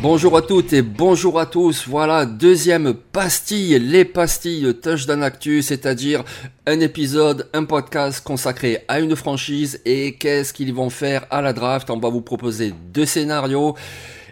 Bonjour 0.00 0.36
à 0.36 0.42
toutes 0.42 0.72
et 0.74 0.82
bonjour 0.82 1.40
à 1.40 1.46
tous. 1.46 1.88
Voilà, 1.88 2.26
deuxième 2.26 2.92
pastille, 2.92 3.78
les 3.78 4.04
pastilles 4.04 4.74
Touchdown 4.74 5.22
Actu, 5.22 5.62
c'est-à-dire 5.62 6.24
un 6.66 6.80
épisode, 6.80 7.48
un 7.54 7.64
podcast 7.64 8.22
consacré 8.22 8.84
à 8.88 9.00
une 9.00 9.16
franchise 9.16 9.80
et 9.86 10.16
qu'est-ce 10.16 10.52
qu'ils 10.52 10.74
vont 10.74 10.90
faire 10.90 11.24
à 11.30 11.40
la 11.40 11.52
draft. 11.54 11.88
On 11.88 11.98
va 11.98 12.10
vous 12.10 12.20
proposer 12.20 12.74
deux 12.92 13.06
scénarios. 13.06 13.76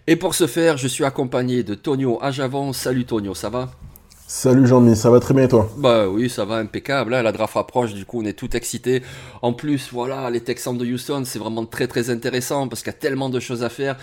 Et 0.06 0.16
pour 0.16 0.34
ce 0.34 0.46
faire, 0.46 0.76
je 0.76 0.88
suis 0.88 1.04
accompagné 1.04 1.62
de 1.62 1.74
Tonio 1.74 2.18
Ajavon. 2.20 2.72
Salut 2.72 3.06
Tonio, 3.06 3.34
ça 3.34 3.48
va? 3.48 3.70
Salut 4.34 4.66
Jean-Mi, 4.66 4.96
ça 4.96 5.10
va 5.10 5.20
très 5.20 5.34
bien 5.34 5.44
et 5.44 5.48
toi 5.48 5.70
Bah 5.76 6.08
oui, 6.08 6.30
ça 6.30 6.46
va 6.46 6.54
impeccable. 6.54 7.10
Là, 7.10 7.22
la 7.22 7.32
draft 7.32 7.54
approche, 7.54 7.92
du 7.92 8.06
coup, 8.06 8.22
on 8.22 8.24
est 8.24 8.32
tout 8.32 8.56
excité. 8.56 9.02
En 9.42 9.52
plus, 9.52 9.90
voilà, 9.92 10.30
les 10.30 10.40
Texans 10.40 10.76
de 10.76 10.86
Houston, 10.86 11.24
c'est 11.26 11.38
vraiment 11.38 11.66
très 11.66 11.86
très 11.86 12.08
intéressant 12.08 12.66
parce 12.66 12.80
qu'il 12.80 12.90
y 12.90 12.96
a 12.96 12.98
tellement 12.98 13.28
de 13.28 13.40
choses 13.40 13.62
à 13.62 13.68
faire. 13.68 13.98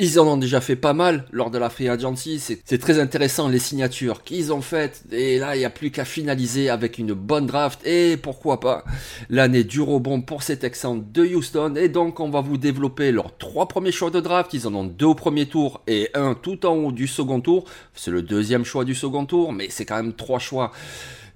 Ils 0.00 0.20
en 0.20 0.28
ont 0.28 0.36
déjà 0.36 0.60
fait 0.60 0.76
pas 0.76 0.92
mal 0.92 1.24
lors 1.32 1.50
de 1.50 1.58
la 1.58 1.70
Free 1.70 1.88
Agency. 1.88 2.38
C'est 2.38 2.78
très 2.78 3.00
intéressant 3.00 3.48
les 3.48 3.58
signatures 3.58 4.22
qu'ils 4.22 4.52
ont 4.52 4.60
faites. 4.60 5.02
Et 5.10 5.40
là, 5.40 5.56
il 5.56 5.58
n'y 5.58 5.64
a 5.64 5.70
plus 5.70 5.90
qu'à 5.90 6.04
finaliser 6.04 6.70
avec 6.70 6.98
une 6.98 7.14
bonne 7.14 7.46
draft. 7.46 7.84
Et 7.84 8.16
pourquoi 8.16 8.60
pas 8.60 8.84
l'année 9.28 9.64
du 9.64 9.80
rebond 9.80 10.20
pour 10.20 10.44
ces 10.44 10.56
Texans 10.56 11.04
de 11.12 11.24
Houston. 11.24 11.74
Et 11.74 11.88
donc, 11.88 12.20
on 12.20 12.30
va 12.30 12.40
vous 12.40 12.58
développer 12.58 13.10
leurs 13.10 13.36
trois 13.38 13.66
premiers 13.66 13.90
choix 13.90 14.10
de 14.10 14.20
draft. 14.20 14.54
Ils 14.54 14.68
en 14.68 14.74
ont 14.76 14.84
deux 14.84 15.06
au 15.06 15.16
premier 15.16 15.46
tour 15.46 15.82
et 15.88 16.10
un 16.14 16.34
tout 16.34 16.64
en 16.64 16.74
haut 16.74 16.92
du 16.92 17.08
second 17.08 17.40
tour. 17.40 17.64
C'est 17.96 18.12
le 18.12 18.22
deuxième 18.22 18.64
choix 18.64 18.84
du 18.84 18.94
second 18.94 19.26
tour, 19.26 19.52
c'est 19.70 19.84
quand 19.84 19.96
même 19.96 20.12
trois 20.14 20.38
choix 20.38 20.72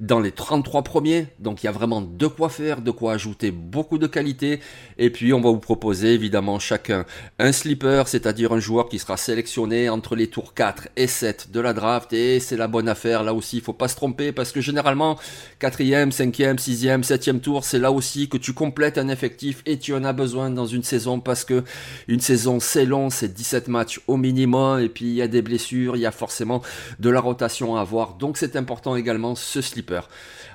dans 0.02 0.18
les 0.18 0.32
33 0.32 0.82
premiers. 0.82 1.28
Donc 1.38 1.62
il 1.62 1.66
y 1.66 1.68
a 1.68 1.72
vraiment 1.72 2.02
de 2.02 2.26
quoi 2.26 2.48
faire, 2.48 2.82
de 2.82 2.90
quoi 2.90 3.12
ajouter 3.14 3.52
beaucoup 3.52 3.98
de 3.98 4.08
qualité. 4.08 4.58
Et 4.98 5.10
puis 5.10 5.32
on 5.32 5.40
va 5.40 5.50
vous 5.50 5.60
proposer 5.60 6.12
évidemment 6.12 6.58
chacun 6.58 7.06
un 7.38 7.52
sleeper, 7.52 8.08
c'est-à-dire 8.08 8.52
un 8.52 8.58
joueur 8.58 8.88
qui 8.88 8.98
sera 8.98 9.16
sélectionné 9.16 9.88
entre 9.88 10.16
les 10.16 10.26
tours 10.26 10.54
4 10.54 10.88
et 10.96 11.06
7 11.06 11.52
de 11.52 11.60
la 11.60 11.72
draft. 11.72 12.12
Et 12.12 12.40
c'est 12.40 12.56
la 12.56 12.66
bonne 12.66 12.88
affaire. 12.88 13.22
Là 13.22 13.32
aussi, 13.32 13.58
il 13.58 13.62
faut 13.62 13.72
pas 13.72 13.86
se 13.86 13.94
tromper 13.94 14.32
parce 14.32 14.50
que 14.50 14.60
généralement, 14.60 15.18
4e, 15.60 16.10
5e, 16.10 16.58
6e, 16.58 17.04
7e 17.04 17.38
tour, 17.38 17.62
c'est 17.62 17.78
là 17.78 17.92
aussi 17.92 18.28
que 18.28 18.36
tu 18.36 18.52
complètes 18.52 18.98
un 18.98 19.08
effectif 19.08 19.62
et 19.66 19.78
tu 19.78 19.94
en 19.94 20.02
as 20.02 20.12
besoin 20.12 20.50
dans 20.50 20.66
une 20.66 20.82
saison 20.82 21.20
parce 21.20 21.44
que 21.44 21.62
une 22.08 22.20
saison 22.20 22.58
c'est 22.58 22.86
long, 22.86 23.08
c'est 23.08 23.32
17 23.32 23.68
matchs 23.68 24.00
au 24.08 24.16
minimum. 24.16 24.80
Et 24.80 24.88
puis 24.88 25.04
il 25.04 25.14
y 25.14 25.22
a 25.22 25.28
des 25.28 25.42
blessures, 25.42 25.94
il 25.94 26.00
y 26.00 26.06
a 26.06 26.10
forcément 26.10 26.60
de 26.98 27.08
la 27.08 27.20
rotation 27.20 27.76
à 27.76 27.82
avoir. 27.82 28.14
Donc 28.14 28.36
c'est 28.36 28.56
important 28.56 28.96
également 28.96 29.36
ce 29.36 29.60
sleeper. 29.60 29.91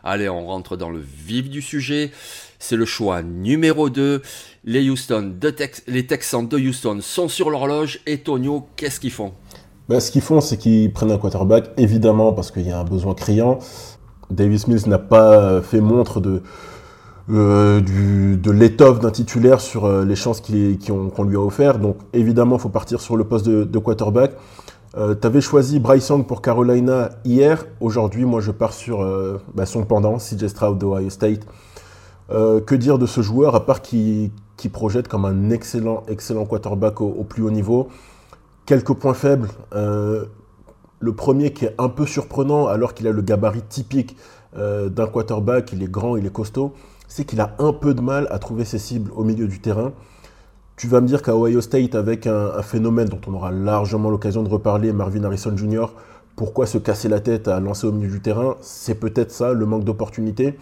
Allez, 0.04 0.30
on 0.30 0.46
rentre 0.46 0.78
dans 0.78 0.90
le 0.90 1.00
vif 1.00 1.50
du 1.50 1.62
sujet. 1.62 2.12
C'est 2.60 2.76
le 2.76 2.86
choix 2.86 3.22
numéro 3.22 3.90
2. 3.90 4.22
Les, 4.66 4.88
Texans 6.08 6.48
de 6.48 6.58
Houston 6.58 7.00
sont 7.02 7.28
sur 7.28 7.50
l'horloge. 7.50 8.00
Et 8.06 8.20
Tonio, 8.20 8.68
qu'est-ce 8.76 9.00
qu'ils 9.00 9.12
font? 9.12 9.34
Ben, 9.90 10.00
Ce 10.00 10.12
qu'ils 10.12 10.22
font, 10.22 10.42
c'est 10.42 10.58
qu'ils 10.58 10.92
prennent 10.92 11.12
un 11.12 11.18
quarterback, 11.18 11.70
évidemment, 11.78 12.34
parce 12.34 12.52
qu'il 12.52 12.68
y 12.68 12.72
a 12.72 12.80
un 12.80 12.84
besoin 12.84 13.14
criant. 13.14 13.60
Davis 14.30 14.68
Mills 14.68 14.88
n'a 14.88 15.00
pas 15.00 15.62
fait 15.62 15.80
montre 15.80 16.20
de, 16.20 16.42
euh, 17.30 17.82
l'étoffe 18.46 19.00
d'un 19.00 19.12
titulaire 19.12 19.62
sur 19.62 19.86
euh, 19.86 20.06
les 20.06 20.16
chances 20.16 20.42
qu'on 20.42 21.24
lui 21.24 21.36
a 21.36 21.40
offert. 21.40 21.80
Donc 21.80 21.98
évidemment, 22.14 22.56
il 22.58 22.62
faut 22.62 22.70
partir 22.70 23.02
sur 23.02 23.18
le 23.18 23.24
poste 23.24 23.48
de 23.48 23.80
quarterback. 23.80 24.32
Euh, 24.98 25.14
tu 25.14 25.28
avais 25.28 25.42
choisi 25.42 25.80
Bryce 25.80 26.10
Young 26.10 26.26
pour 26.26 26.42
Carolina 26.42 27.12
hier. 27.24 27.66
Aujourd'hui, 27.80 28.26
moi, 28.26 28.42
je 28.42 28.50
pars 28.50 28.74
sur 28.74 29.04
euh, 29.04 29.40
bah, 29.54 29.68
son 29.68 29.84
pendant, 29.84 30.18
CJ 30.18 30.48
Stroud 30.48 30.80
d'Ohio 30.80 31.12
State. 31.12 31.42
Euh, 32.32 32.60
que 32.60 32.74
dire 32.74 32.98
de 32.98 33.06
ce 33.06 33.22
joueur, 33.22 33.54
à 33.54 33.66
part 33.66 33.84
qu'il 33.84 34.32
projette 34.74 35.08
comme 35.08 35.26
un 35.26 35.52
excellent, 35.52 36.04
excellent 36.08 36.46
quarterback 36.46 37.00
au, 37.02 37.24
plus 37.24 37.44
haut 37.44 37.52
niveau? 37.52 37.90
Quelques 38.66 38.94
points 38.94 39.14
faibles. 39.14 39.50
le 39.72 41.14
premier 41.14 41.54
qui 41.54 41.66
est 41.66 41.76
un 41.78 41.90
peu 41.90 42.08
surprenant, 42.08 42.66
alors 42.66 42.96
qu'il 42.96 43.08
a 43.08 43.12
le 43.12 43.22
gabarit 43.22 43.62
typique 43.62 44.18
d'un 44.56 45.08
quarterback, 45.08 45.72
il 45.74 45.84
est 45.84 45.92
grand, 45.92 46.18
il 46.18 46.26
est 46.26 46.34
costaud, 46.34 46.74
c'est 47.08 47.24
qu'il 47.24 47.40
a 47.40 47.56
un 47.60 47.72
peu 47.72 47.94
de 47.94 48.02
mal 48.02 48.28
à 48.32 48.40
trouver 48.40 48.66
ses 48.66 48.80
cibles 48.80 49.12
au 49.16 49.24
milieu 49.24 49.48
du 49.48 49.62
terrain. 49.62 49.94
Tu 50.78 50.88
vas 50.88 51.02
me 51.02 51.08
dire 51.08 51.24
qu'à 51.24 51.36
Ohio 51.36 51.60
State, 51.60 51.96
avec 51.96 52.28
un, 52.28 52.62
phénomène 52.62 53.10
dont 53.10 53.20
on 53.26 53.34
aura 53.34 53.52
largement 53.52 54.12
l'occasion 54.12 54.44
de 54.44 54.50
reparler, 54.50 54.94
Marvin 54.94 55.24
Harrison 55.24 55.58
Jr., 55.58 55.88
pourquoi 56.36 56.68
se 56.68 56.78
casser 56.78 57.10
la 57.10 57.20
tête 57.20 57.48
à 57.48 57.60
lancer 57.60 57.88
au 57.88 57.92
milieu 57.92 58.12
du 58.12 58.22
terrain 58.22 58.58
C'est 58.62 58.94
peut-être 58.94 59.32
ça, 59.32 59.54
le 59.54 59.66
manque 59.66 59.86
d'opportunité. 59.86 60.56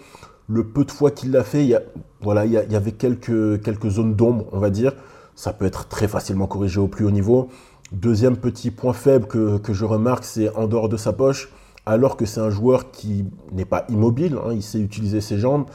Le 0.48 0.64
peu 0.64 0.86
de 0.86 0.92
fois 0.92 1.12
qu'il 1.12 1.32
l'a 1.32 1.44
fait, 1.44 1.66
il 1.66 1.72
y, 1.72 1.78
voilà, 2.22 2.46
il 2.46 2.54
y, 2.54 2.76
avait 2.78 2.94
quelques, 2.94 3.62
quelques 3.62 3.90
zones 3.90 4.16
d'ombre, 4.16 4.46
on 4.54 4.60
va 4.60 4.70
dire. 4.70 4.94
Ça 5.36 5.52
peut 5.52 5.66
être 5.66 5.90
très 5.90 6.08
facilement 6.08 6.48
corrigé 6.48 6.80
au 6.80 6.88
plus 6.88 7.04
haut 7.04 7.12
niveau. 7.12 7.50
Deuxième 7.92 8.38
petit 8.38 8.72
point 8.72 8.94
faible 8.94 9.28
que, 9.28 9.60
je 9.68 9.84
remarque, 9.84 10.24
c'est 10.24 10.50
en 10.56 10.68
dehors 10.68 10.88
de 10.88 10.96
sa 10.96 11.12
poche, 11.12 11.52
alors 11.86 12.16
que 12.16 12.26
c'est 12.26 12.40
un 12.40 12.50
joueur 12.50 12.90
qui 12.92 13.26
n'est 13.52 13.66
pas 13.66 13.86
immobile, 13.90 14.38
hein, 14.46 14.54
il 14.54 14.64
sait 14.64 14.80
utiliser 14.80 15.20
ses 15.20 15.40
jambes, 15.40 15.66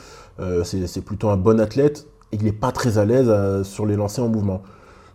euh, 0.41 0.65
c'est 0.65 1.05
plutôt 1.05 1.29
un 1.29 1.37
bon 1.37 1.61
athlète 1.61 2.07
il 2.33 2.45
n'est 2.45 2.53
pas 2.53 2.73
très 2.73 2.99
à 2.99 3.05
l'aise 3.05 3.29
euh, 3.29 3.65
sur 3.65 3.87
les 3.87 3.97
lancers 3.97 4.25
en 4.25 4.29
mouvement. 4.29 4.63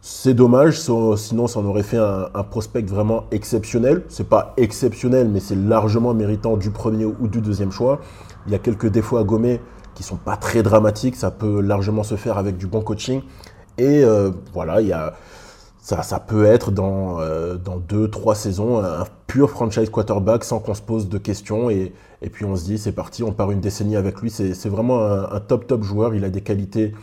C'est 0.02 0.36
dommage, 0.36 0.80
sinon 0.80 1.48
ça 1.48 1.59
en 1.59 1.66
aurait 1.66 1.81
fait 1.81 1.98
un, 1.98 2.44
prospect 2.44 2.84
vraiment 2.84 3.24
exceptionnel. 3.31 4.03
C'est 4.08 4.30
pas 4.30 4.53
exceptionnel, 4.56 5.30
mais 5.30 5.40
c'est 5.40 5.56
largement 5.56 6.14
méritant 6.14 6.58
du 6.58 6.70
premier 6.70 7.06
ou 7.06 7.28
du 7.28 7.42
deuxième 7.42 7.72
choix. 7.72 8.02
Il 8.46 8.52
y 8.52 8.56
a 8.56 8.59
quelques 8.59 8.86
défauts 8.86 9.18
à 9.18 9.24
gommer 9.24 9.62
qui 9.96 10.03
sont 10.03 10.18
pas 10.18 10.38
très 10.38 10.62
dramatiques. 10.62 11.16
Ça 11.16 11.31
peut 11.31 11.59
largement 11.59 12.03
se 12.03 12.18
faire 12.18 12.38
avec 12.38 12.58
du 12.58 12.68
bon 12.68 12.81
coaching. 12.81 13.24
Et 13.80 14.03
euh, 14.03 14.30
voilà, 14.53 14.80
il 14.80 14.88
y 14.88 14.94
a, 14.94 15.16
ça, 15.85 16.19
peut 16.19 16.46
être 16.46 16.72
dans, 16.72 17.19
euh, 17.19 17.57
dans 17.57 17.78
deux, 17.78 18.09
trois 18.09 18.34
saisons 18.34 18.79
un 18.79 19.06
pur 19.28 19.51
franchise 19.51 19.90
quarterback 19.90 20.44
sans 20.44 20.59
qu'on 20.59 20.73
se 20.73 20.81
pose 20.81 21.09
de 21.09 21.18
questions. 21.19 21.69
Et, 21.69 21.94
puis 22.31 22.44
on 22.44 22.56
se 22.56 22.63
dit, 22.66 22.79
c'est 22.79 22.91
parti, 22.91 23.22
on 23.22 23.31
part 23.31 23.51
une 23.51 23.59
décennie 23.59 23.96
avec 23.96 24.19
lui. 24.19 24.31
C'est 24.31 24.68
vraiment 24.68 25.06
un, 25.06 25.40
top, 25.40 25.68
top 25.68 25.84
joueur. 25.84 26.16
Il 26.16 26.25
a 26.25 26.29
des 26.29 26.41
qualités, 26.41 26.94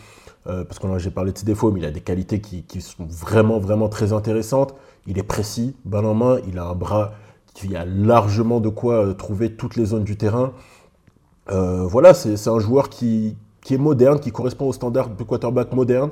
euh, 0.48 0.64
parce 0.64 0.80
que 0.80 0.98
j'ai 0.98 1.10
parlé 1.10 1.30
de 1.32 1.38
ses 1.38 1.46
défauts, 1.46 1.70
mais 1.70 1.78
il 1.78 1.86
a 1.86 1.92
des 1.92 2.00
qualités 2.00 2.40
qui, 2.40 2.80
sont 2.80 3.04
vraiment, 3.04 3.60
vraiment 3.60 3.88
très 3.88 4.12
intéressantes. 4.12 4.74
Il 5.06 5.16
est 5.16 5.22
précis, 5.24 5.76
balle 5.84 6.06
en 6.06 6.14
main, 6.14 6.38
il 6.48 6.58
a 6.58 6.64
un 6.64 6.74
bras 6.74 7.12
qui 7.54 7.76
a 7.76 7.84
largement 7.84 8.58
de 8.58 8.68
quoi 8.68 8.94
euh, 8.94 9.12
trouver 9.14 9.52
toutes 9.52 9.76
les 9.76 9.86
zones 9.86 10.04
du 10.04 10.16
terrain. 10.16 10.52
Euh, 11.50 11.84
voilà, 11.86 12.14
c'est 12.14 12.48
un 12.48 12.58
joueur 12.58 12.88
qui, 12.88 13.36
qui 13.62 13.74
est 13.74 13.78
moderne, 13.78 14.18
qui 14.18 14.32
correspond 14.32 14.66
au 14.66 14.72
standard 14.72 15.08
de 15.08 15.22
quarterback 15.22 15.72
moderne 15.72 16.10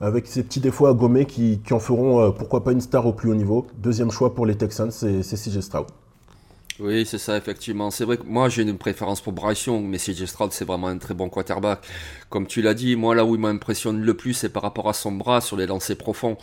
avec 0.00 0.26
ses 0.26 0.42
petits 0.42 0.60
défauts 0.60 0.86
à 0.86 0.94
gommer 0.94 1.24
qui, 1.24 1.60
qui 1.64 1.72
en 1.72 1.78
feront 1.78 2.32
pourquoi 2.32 2.64
pas 2.64 2.72
une 2.72 2.80
star 2.80 3.06
au 3.06 3.12
plus 3.12 3.30
haut 3.30 3.34
niveau. 3.34 3.66
Deuxième 3.78 4.10
choix 4.10 4.34
pour 4.34 4.46
les 4.46 4.56
Texans, 4.56 4.90
c'est 4.90 5.20
CJ 5.20 5.60
Stroud. 5.60 5.86
Oui, 6.78 7.06
c'est 7.06 7.18
ça, 7.18 7.38
effectivement. 7.38 7.90
C'est 7.90 8.04
vrai 8.04 8.18
que 8.18 8.26
moi, 8.26 8.50
j'ai 8.50 8.62
une 8.62 8.76
préférence 8.76 9.22
pour 9.22 9.32
Bryce 9.32 9.66
mais 9.68 9.96
CJ 9.96 10.26
Stroud, 10.26 10.52
c'est 10.52 10.66
vraiment 10.66 10.88
un 10.88 10.98
très 10.98 11.14
bon 11.14 11.30
quarterback. 11.30 11.80
Comme 12.28 12.46
tu 12.46 12.60
l'as 12.60 12.74
dit, 12.74 12.96
moi, 12.96 13.14
là 13.14 13.24
où 13.24 13.34
il 13.34 13.40
m'impressionne 13.40 14.02
le 14.02 14.14
plus, 14.14 14.34
c'est 14.34 14.50
par 14.50 14.62
rapport 14.62 14.88
à 14.88 14.92
son 14.92 15.12
bras 15.12 15.40
sur 15.40 15.56
les 15.56 15.66
lancers 15.66 15.96
profonds. 15.96 16.36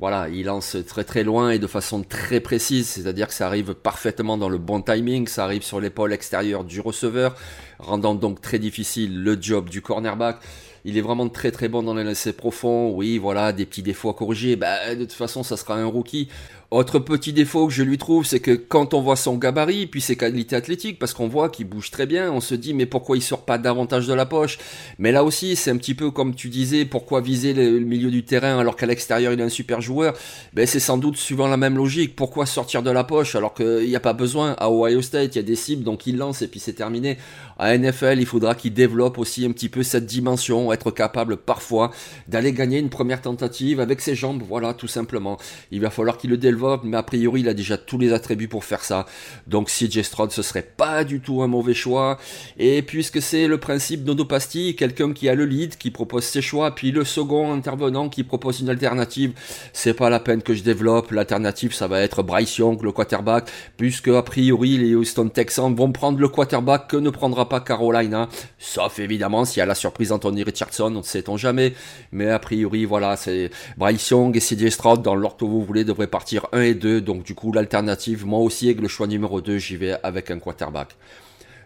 Voilà, 0.00 0.28
il 0.28 0.46
lance 0.46 0.76
très 0.88 1.04
très 1.04 1.22
loin 1.22 1.50
et 1.50 1.58
de 1.58 1.66
façon 1.66 2.02
très 2.02 2.40
précise, 2.40 2.88
c'est-à-dire 2.88 3.28
que 3.28 3.34
ça 3.34 3.46
arrive 3.46 3.74
parfaitement 3.74 4.36
dans 4.36 4.48
le 4.48 4.58
bon 4.58 4.80
timing, 4.82 5.28
ça 5.28 5.44
arrive 5.44 5.62
sur 5.62 5.80
l'épaule 5.80 6.12
extérieure 6.12 6.64
du 6.64 6.80
receveur, 6.80 7.36
rendant 7.78 8.16
donc 8.16 8.40
très 8.40 8.58
difficile 8.58 9.22
le 9.22 9.40
job 9.40 9.68
du 9.68 9.82
cornerback. 9.82 10.38
Il 10.84 10.98
est 10.98 11.00
vraiment 11.00 11.28
très 11.28 11.50
très 11.50 11.68
bon 11.68 11.82
dans 11.82 11.94
les 11.94 12.04
lancers 12.04 12.34
profonds. 12.34 12.92
Oui, 12.94 13.16
voilà, 13.16 13.52
des 13.52 13.64
petits 13.64 13.82
défauts 13.82 14.10
à 14.10 14.14
corriger. 14.14 14.56
Bah, 14.56 14.94
de 14.94 15.04
toute 15.04 15.12
façon, 15.12 15.42
ça 15.42 15.56
sera 15.56 15.76
un 15.76 15.86
rookie. 15.86 16.28
Autre 16.74 16.98
petit 16.98 17.32
défaut 17.32 17.68
que 17.68 17.72
je 17.72 17.84
lui 17.84 17.98
trouve, 17.98 18.26
c'est 18.26 18.40
que 18.40 18.50
quand 18.50 18.94
on 18.94 19.00
voit 19.00 19.14
son 19.14 19.36
gabarit, 19.36 19.86
puis 19.86 20.00
ses 20.00 20.16
qualités 20.16 20.56
athlétiques, 20.56 20.98
parce 20.98 21.14
qu'on 21.14 21.28
voit 21.28 21.48
qu'il 21.48 21.68
bouge 21.68 21.92
très 21.92 22.04
bien, 22.04 22.32
on 22.32 22.40
se 22.40 22.56
dit 22.56 22.74
mais 22.74 22.84
pourquoi 22.84 23.16
il 23.16 23.22
sort 23.22 23.44
pas 23.44 23.58
davantage 23.58 24.08
de 24.08 24.12
la 24.12 24.26
poche? 24.26 24.58
Mais 24.98 25.12
là 25.12 25.22
aussi, 25.22 25.54
c'est 25.54 25.70
un 25.70 25.76
petit 25.76 25.94
peu 25.94 26.10
comme 26.10 26.34
tu 26.34 26.48
disais, 26.48 26.84
pourquoi 26.84 27.20
viser 27.20 27.52
le, 27.54 27.78
milieu 27.78 28.10
du 28.10 28.24
terrain 28.24 28.58
alors 28.58 28.74
qu'à 28.74 28.86
l'extérieur 28.86 29.32
il 29.32 29.38
est 29.38 29.44
un 29.44 29.48
super 29.48 29.80
joueur? 29.80 30.14
Ben 30.52 30.66
c'est 30.66 30.80
sans 30.80 30.98
doute 30.98 31.16
suivant 31.16 31.46
la 31.46 31.56
même 31.56 31.76
logique. 31.76 32.16
Pourquoi 32.16 32.44
sortir 32.44 32.82
de 32.82 32.90
la 32.90 33.04
poche 33.04 33.36
alors 33.36 33.54
qu'il 33.54 33.86
n'y 33.86 33.94
a 33.94 34.00
pas 34.00 34.12
besoin? 34.12 34.56
À 34.58 34.68
Ohio 34.68 35.00
State, 35.00 35.36
il 35.36 35.38
y 35.38 35.40
a 35.40 35.44
des 35.44 35.54
cibles, 35.54 35.84
donc 35.84 36.08
il 36.08 36.16
lance 36.16 36.42
et 36.42 36.48
puis 36.48 36.58
c'est 36.58 36.72
terminé. 36.72 37.18
À 37.58 37.76
NFL, 37.76 38.16
il 38.18 38.26
faudra 38.26 38.54
qu'il 38.54 38.74
développe 38.74 39.18
aussi 39.18 39.44
un 39.44 39.52
petit 39.52 39.68
peu 39.68 39.82
cette 39.82 40.06
dimension, 40.06 40.72
être 40.72 40.90
capable 40.90 41.36
parfois 41.36 41.90
d'aller 42.28 42.52
gagner 42.52 42.78
une 42.78 42.90
première 42.90 43.22
tentative 43.22 43.80
avec 43.80 44.00
ses 44.00 44.14
jambes, 44.14 44.42
voilà, 44.46 44.74
tout 44.74 44.88
simplement. 44.88 45.38
Il 45.70 45.80
va 45.80 45.90
falloir 45.90 46.18
qu'il 46.18 46.30
le 46.30 46.36
développe, 46.36 46.82
mais 46.84 46.96
a 46.96 47.02
priori, 47.02 47.40
il 47.40 47.48
a 47.48 47.54
déjà 47.54 47.76
tous 47.76 47.98
les 47.98 48.12
attributs 48.12 48.48
pour 48.48 48.64
faire 48.64 48.82
ça. 48.82 49.06
Donc 49.46 49.68
CJ 49.68 50.02
Stroud, 50.02 50.32
ce 50.32 50.42
serait 50.42 50.66
pas 50.76 51.04
du 51.04 51.20
tout 51.20 51.42
un 51.42 51.46
mauvais 51.46 51.74
choix. 51.74 52.18
Et 52.58 52.82
puisque 52.82 53.22
c'est 53.22 53.46
le 53.46 53.58
principe 53.58 54.04
d'Odopasti, 54.04 54.76
quelqu'un 54.76 55.12
qui 55.12 55.28
a 55.28 55.34
le 55.34 55.44
lead, 55.44 55.76
qui 55.76 55.90
propose 55.90 56.24
ses 56.24 56.42
choix, 56.42 56.74
puis 56.74 56.90
le 56.90 57.04
second 57.04 57.52
intervenant 57.52 58.08
qui 58.08 58.24
propose 58.24 58.60
une 58.60 58.68
alternative, 58.68 59.32
c'est 59.72 59.94
pas 59.94 60.10
la 60.10 60.20
peine 60.20 60.42
que 60.42 60.54
je 60.54 60.62
développe. 60.62 61.12
L'alternative, 61.12 61.74
ça 61.74 61.88
va 61.88 62.00
être 62.00 62.22
Bryce 62.22 62.56
Young, 62.58 62.82
le 62.82 62.92
quarterback, 62.92 63.50
puisque 63.76 64.08
a 64.08 64.22
priori, 64.22 64.76
les 64.78 64.94
Houston 64.94 65.28
Texans 65.28 65.74
vont 65.74 65.92
prendre 65.92 66.18
le 66.18 66.28
quarterback 66.28 66.88
que 66.88 66.96
ne 66.96 67.10
prendra 67.10 67.43
pas 67.44 67.60
Carolina, 67.60 68.28
sauf 68.58 68.98
évidemment 68.98 69.44
s'il 69.44 69.58
y 69.58 69.62
a 69.62 69.66
la 69.66 69.74
surprise 69.74 70.12
Anthony 70.12 70.42
Richardson, 70.42 70.92
on 70.94 70.98
ne 70.98 71.02
sait-on 71.02 71.36
jamais. 71.36 71.74
Mais 72.12 72.30
a 72.30 72.38
priori, 72.38 72.84
voilà, 72.84 73.16
c'est 73.16 73.50
Bryce 73.76 74.10
Young 74.10 74.36
et 74.36 74.40
CJ 74.40 74.70
Stroud 74.70 75.02
dans 75.02 75.14
l'ordre 75.14 75.36
que 75.36 75.44
vous 75.44 75.62
voulez 75.62 75.84
devraient 75.84 76.06
partir 76.06 76.46
1 76.52 76.60
et 76.60 76.74
2. 76.74 77.00
Donc 77.00 77.22
du 77.24 77.34
coup, 77.34 77.52
l'alternative, 77.52 78.26
moi 78.26 78.40
aussi 78.40 78.66
avec 78.66 78.80
le 78.80 78.88
choix 78.88 79.06
numéro 79.06 79.40
2, 79.40 79.58
j'y 79.58 79.76
vais 79.76 79.96
avec 80.02 80.30
un 80.30 80.38
quarterback. 80.38 80.96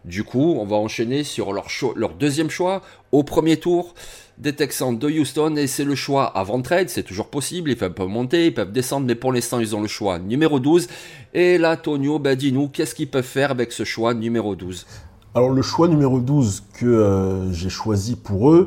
Du 0.05 0.25
coup, 0.25 0.57
on 0.59 0.65
va 0.65 0.77
enchaîner 0.77 1.25
sur 1.25 1.53
leur, 1.53 1.67
deuxième 2.19 2.51
choix 2.51 2.83
au 3.13 3.25
premier 3.25 3.59
tour 3.59 3.95
des 4.39 4.55
Texans 4.55 4.97
de 4.97 5.11
Houston 5.11 5.57
et 5.57 5.67
c'est 5.67 5.85
le 5.85 5.97
choix 5.97 6.25
avant 6.25 6.63
trade, 6.63 6.89
c'est 6.89 7.03
toujours 7.03 7.29
possible, 7.29 7.71
ils 7.71 7.77
peuvent 7.77 7.93
monter, 8.07 8.47
ils 8.47 8.55
peuvent 8.55 8.71
descendre, 8.71 9.07
mais 9.07 9.17
pour 9.17 9.33
l'instant 9.33 9.59
ils 9.59 9.75
ont 9.75 9.83
le 9.83 9.89
choix 9.89 10.19
numéro 10.19 10.61
12. 10.61 10.89
Et 11.35 11.59
là, 11.59 11.77
Tonio, 11.77 12.19
dis-nous, 12.19 12.69
qu'est-ce 12.69 12.95
qu'ils 12.95 13.11
peuvent 13.11 13.25
faire 13.25 13.51
avec 13.51 13.73
ce 13.73 13.85
choix 13.85 14.15
numéro 14.15 14.55
12 14.55 14.87
alors 15.35 15.51
le 15.51 15.63
choix 15.63 15.89
numéro 15.89 16.21
12 16.21 16.65
que 16.73 16.87
euh, 16.87 17.53
j'ai 17.53 17.69
choisi 17.69 18.17
pour 18.17 18.51
eux, 18.51 18.67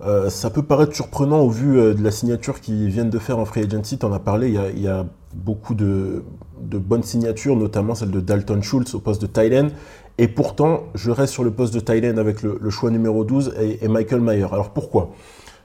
euh, 0.00 0.30
ça 0.30 0.48
peut 0.48 0.62
paraître 0.62 0.94
surprenant 0.94 1.40
au 1.40 1.50
vu 1.50 1.78
euh, 1.78 1.92
de 1.92 2.02
la 2.02 2.10
signature 2.10 2.60
qu'ils 2.60 2.88
viennent 2.88 3.10
de 3.10 3.18
faire 3.18 3.38
en 3.38 3.44
free 3.44 3.62
agency. 3.62 3.98
Tu 3.98 4.06
en 4.06 4.12
as 4.12 4.18
parlé, 4.18 4.48
il 4.48 4.82
y 4.82 4.88
a, 4.88 5.04
beaucoup 5.34 5.74
de, 5.74 6.24
bonnes 6.60 7.02
signatures, 7.02 7.54
notamment 7.54 7.94
celle 7.94 8.10
de 8.10 8.20
Dalton 8.20 8.62
Schultz 8.62 8.94
au 8.94 9.00
poste 9.00 9.20
de 9.20 9.26
Thailand. 9.26 9.68
Et 10.16 10.26
pourtant, 10.26 10.84
je 10.94 11.10
reste 11.10 11.34
sur 11.34 11.44
le 11.44 11.50
poste 11.50 11.74
de 11.74 11.80
Thailand 11.80 12.16
avec 12.16 12.42
le, 12.42 12.70
choix 12.70 12.90
numéro 12.90 13.24
12 13.24 13.54
et, 13.60 13.86
Michael 13.88 14.22
Mayer. 14.22 14.46
Alors 14.50 14.70
pourquoi? 14.70 15.10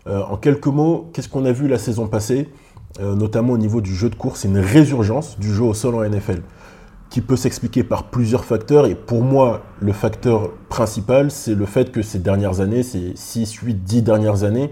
En 0.06 0.36
quelques 0.36 0.68
mots, 0.68 1.10
qu'est-ce 1.14 1.30
qu'on 1.30 1.46
a 1.46 1.54
vu 1.54 1.70
la 1.70 1.80
saison 1.80 2.08
passée, 2.08 2.50
notamment 3.00 3.54
au 3.54 3.58
niveau 3.58 3.80
du 3.80 3.96
jeu 3.96 4.10
de 4.10 4.16
course 4.16 4.42
C'est 4.42 4.50
une 4.50 4.60
résurgence 4.60 5.40
du 5.40 5.52
jeu 5.52 5.64
au 5.64 5.74
sol 5.74 5.96
en 5.96 6.04
NFL 6.04 6.42
qui 7.14 7.22
peut 7.22 7.36
s'expliquer 7.36 7.84
par 7.84 8.06
plusieurs 8.06 8.44
facteurs. 8.44 8.88
Et 8.88 8.96
pour 8.96 9.22
moi, 9.22 9.62
le 9.80 9.94
facteur 9.94 10.50
principal, 10.68 11.30
c'est 11.30 11.54
le 11.54 11.68
fait 11.68 11.92
que 11.92 12.02
ces 12.02 12.18
dernières 12.18 12.60
années, 12.60 12.82
ces 12.82 13.12
6, 13.14 13.54
8, 13.54 13.84
10 13.84 14.02
dernières 14.02 14.44
années, 14.44 14.72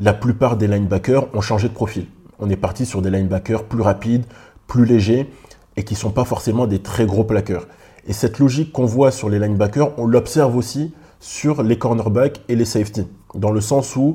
la 0.00 0.12
plupart 0.12 0.56
des 0.56 0.66
linebackers 0.66 1.32
ont 1.36 1.40
changé 1.40 1.68
de 1.68 1.72
profil. 1.72 2.06
On 2.40 2.50
est 2.50 2.56
parti 2.56 2.84
sur 2.84 3.00
des 3.00 3.10
linebackers 3.10 3.62
plus 3.62 3.80
rapides, 3.80 4.24
plus 4.66 4.86
légers, 4.86 5.30
et 5.76 5.84
qui 5.84 5.94
ne 5.94 5.98
sont 5.98 6.10
pas 6.10 6.24
forcément 6.24 6.66
des 6.66 6.80
très 6.80 7.06
gros 7.06 7.22
plaqueurs. 7.22 7.68
Et 8.08 8.12
cette 8.12 8.40
logique 8.40 8.72
qu'on 8.72 8.84
voit 8.84 9.12
sur 9.12 9.28
les 9.28 9.38
linebackers, 9.38 9.96
on 10.00 10.06
l'observe 10.06 10.56
aussi 10.56 10.92
sur 11.20 11.62
les 11.62 11.78
cornerbacks 11.78 12.40
et 12.48 12.56
les 12.56 12.64
safety. 12.64 13.06
Dans 13.36 13.52
le 13.52 13.60
sens 13.60 13.94
où 13.94 14.14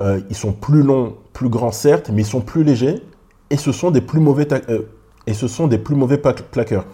euh, 0.00 0.20
ils 0.28 0.36
sont 0.36 0.52
plus 0.52 0.82
longs, 0.82 1.14
plus 1.32 1.48
grands 1.48 1.72
certes, 1.72 2.10
mais 2.12 2.20
ils 2.20 2.26
sont 2.26 2.42
plus 2.42 2.64
légers, 2.64 3.02
et 3.48 3.56
ce 3.56 3.72
sont 3.72 3.90
des 3.90 4.02
plus 4.02 4.20
mauvais 4.20 4.46
euh, 4.52 4.82
et 5.28 5.34
ce 5.34 5.46
sont 5.46 5.66
des 5.66 5.76
plus 5.76 5.94
mauvais 5.94 6.16
plaqueurs. 6.16 6.86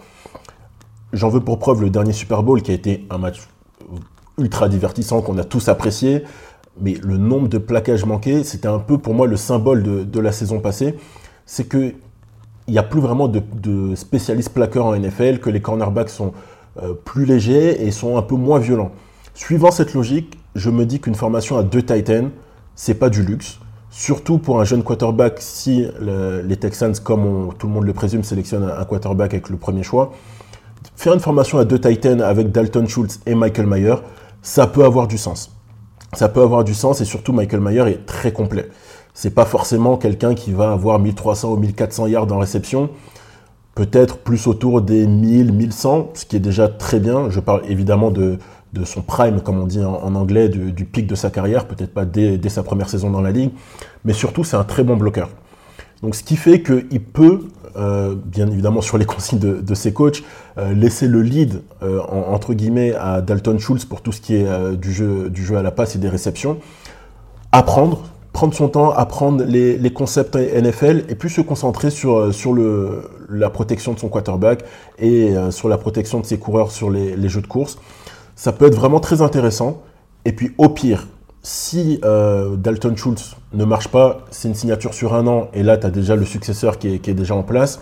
J'en 1.13 1.29
veux 1.29 1.39
pour 1.39 1.57
preuve 1.57 1.81
le 1.81 1.89
dernier 1.89 2.11
Super 2.11 2.43
Bowl 2.43 2.61
qui 2.61 2.71
a 2.71 2.73
été 2.73 3.07
un 3.09 3.17
match 3.17 3.39
ultra 4.37 4.67
divertissant 4.67 5.21
qu'on 5.21 5.37
a 5.37 5.45
tous 5.45 5.69
apprécié, 5.69 6.23
mais 6.81 6.95
le 7.01 7.15
nombre 7.15 7.47
de 7.47 7.57
plaquages 7.57 8.03
manqués, 8.03 8.43
c'était 8.43 8.67
un 8.67 8.79
peu 8.79 8.97
pour 8.97 9.13
moi 9.13 9.25
le 9.25 9.37
symbole 9.37 9.83
de, 9.83 10.19
la 10.19 10.33
saison 10.33 10.59
passée. 10.59 10.95
C'est 11.45 11.69
que 11.69 11.93
il 12.67 12.71
n'y 12.71 12.77
a 12.77 12.83
plus 12.83 12.99
vraiment 12.99 13.29
de, 13.29 13.95
spécialistes 13.95 14.49
plaqueurs 14.49 14.87
en 14.87 14.97
NFL, 14.97 15.39
que 15.39 15.49
les 15.49 15.61
cornerbacks 15.61 16.09
sont 16.09 16.33
euh, 16.83 16.93
plus 16.93 17.23
légers 17.23 17.85
et 17.85 17.91
sont 17.91 18.17
un 18.17 18.21
peu 18.21 18.35
moins 18.35 18.59
violents. 18.59 18.91
Suivant 19.33 19.71
cette 19.71 19.93
logique, 19.93 20.37
je 20.55 20.69
me 20.69 20.85
dis 20.85 20.99
qu'une 20.99 21.15
formation 21.15 21.57
à 21.57 21.63
deux 21.63 21.83
Titans, 21.83 22.31
c'est 22.75 22.95
pas 22.95 23.09
du 23.09 23.23
luxe. 23.23 23.59
Surtout 23.97 24.39
pour 24.39 24.59
un 24.59 24.65
jeune 24.65 24.83
quarterback, 24.83 25.37
si 25.39 25.87
les 26.01 26.57
Texans, 26.57 26.93
comme 27.01 27.53
tout 27.57 27.67
le 27.67 27.73
monde 27.73 27.85
le 27.85 27.93
présume, 27.93 28.25
sélectionnent 28.25 28.69
un 28.77 28.83
quarterback 28.83 29.33
avec 29.33 29.47
le 29.47 29.55
premier 29.55 29.83
choix, 29.83 30.11
faire 30.97 31.13
une 31.13 31.21
formation 31.21 31.59
à 31.59 31.63
deux 31.63 31.79
Titans 31.79 32.19
avec 32.19 32.51
Dalton 32.51 32.85
Schultz 32.89 33.21
et 33.25 33.35
Michael 33.35 33.67
Mayer, 33.67 33.95
ça 34.41 34.67
peut 34.67 34.83
avoir 34.83 35.07
du 35.07 35.17
sens. 35.17 35.55
Ça 36.11 36.27
peut 36.27 36.41
avoir 36.41 36.65
du 36.65 36.73
sens 36.73 36.99
et 36.99 37.05
surtout 37.05 37.31
Michael 37.31 37.61
Mayer 37.61 37.87
est 37.87 38.05
très 38.05 38.33
complet. 38.33 38.69
C'est 39.13 39.33
pas 39.33 39.45
forcément 39.45 39.95
quelqu'un 39.95 40.35
qui 40.35 40.51
va 40.51 40.73
avoir 40.73 40.99
1300 40.99 41.53
ou 41.53 41.55
1400 41.55 42.07
yards 42.07 42.33
en 42.33 42.39
réception. 42.39 42.89
Peut-être 43.75 44.17
plus 44.17 44.47
autour 44.47 44.81
des 44.81 45.07
1000, 45.07 45.53
1100, 45.53 46.11
ce 46.15 46.25
qui 46.25 46.35
est 46.35 46.41
déjà 46.41 46.67
très 46.67 46.99
bien. 46.99 47.29
Je 47.29 47.39
parle 47.39 47.61
évidemment 47.69 48.11
de, 48.11 48.39
de 48.73 48.83
son 48.83 49.01
prime, 49.01 49.41
comme 49.41 49.59
on 49.59 49.67
dit 49.67 49.83
en, 49.83 50.15
anglais, 50.15 50.49
du, 50.49 50.85
pic 50.85 51.07
de 51.07 51.15
sa 51.15 51.29
carrière, 51.29 51.65
peut-être 51.65 51.93
pas 51.93 52.05
dès, 52.05 52.39
sa 52.49 52.63
première 52.63 52.89
saison 52.89 53.09
dans 53.09 53.21
la 53.21 53.31
ligue, 53.31 53.51
mais 54.03 54.13
surtout 54.13 54.43
c'est 54.43 54.57
un 54.57 54.63
très 54.63 54.83
bon 54.83 54.97
bloqueur. 54.97 55.29
Donc 56.01 56.13
ce 56.13 56.23
qui 56.23 56.35
fait 56.35 56.61
qu'il 56.61 57.01
peut, 57.01 57.45
euh, 57.77 58.15
bien 58.15 58.47
évidemment 58.47 58.81
sur 58.81 58.97
les 58.97 59.05
consignes 59.15 59.39
de, 59.39 59.73
ses 59.73 59.93
coachs, 59.93 60.23
euh, 60.57 60.73
laisser 60.73 61.07
le 61.07 61.21
lead 61.21 61.61
euh, 61.83 62.01
entre 62.01 62.53
guillemets 62.53 62.93
à 62.95 63.21
Dalton 63.21 63.59
Schultz 63.59 63.85
pour 63.85 64.01
tout 64.01 64.11
ce 64.11 64.21
qui 64.21 64.35
est 64.35 64.75
du, 64.75 64.93
jeu, 64.93 65.29
du 65.29 65.45
jeu 65.45 65.57
à 65.57 65.61
la 65.63 65.71
passe 65.71 65.95
et 65.95 65.99
des 65.99 66.09
réceptions, 66.09 66.57
apprendre, 67.53 68.03
prendre 68.33 68.53
son 68.53 68.67
temps, 68.67 68.91
apprendre 68.91 69.45
les, 69.45 69.93
concepts 69.93 70.35
NFL 70.35 71.05
et 71.07 71.15
puis 71.15 71.29
se 71.29 71.39
concentrer 71.39 71.89
sur, 71.91 72.33
sur 72.33 72.51
le, 72.51 73.09
la 73.29 73.49
protection 73.49 73.93
de 73.93 73.99
son 73.99 74.09
quarterback 74.09 74.65
et 74.99 75.33
sur 75.51 75.69
la 75.69 75.77
protection 75.77 76.19
de 76.19 76.25
ses 76.25 76.37
coureurs 76.37 76.71
sur 76.71 76.89
les, 76.89 77.15
les 77.15 77.29
jeux 77.29 77.41
de 77.41 77.47
course 77.47 77.77
ça 78.35 78.51
peut 78.51 78.65
être 78.65 78.75
vraiment 78.75 78.99
très 78.99 79.21
intéressant. 79.21 79.81
Et 80.25 80.33
puis 80.33 80.51
au 80.57 80.69
pire, 80.69 81.07
si 81.41 81.99
euh, 82.03 82.55
Dalton 82.55 82.97
Schultz 82.97 83.35
ne 83.53 83.65
marche 83.65 83.87
pas, 83.87 84.25
c'est 84.31 84.47
une 84.47 84.55
signature 84.55 84.93
sur 84.93 85.13
un 85.13 85.27
an, 85.27 85.49
et 85.53 85.63
là 85.63 85.77
tu 85.77 85.85
as 85.85 85.91
déjà 85.91 86.15
le 86.15 86.25
successeur 86.25 86.79
qui 86.79 86.87
est, 86.87 87.13
déjà 87.13 87.35
en 87.35 87.43
place. 87.43 87.81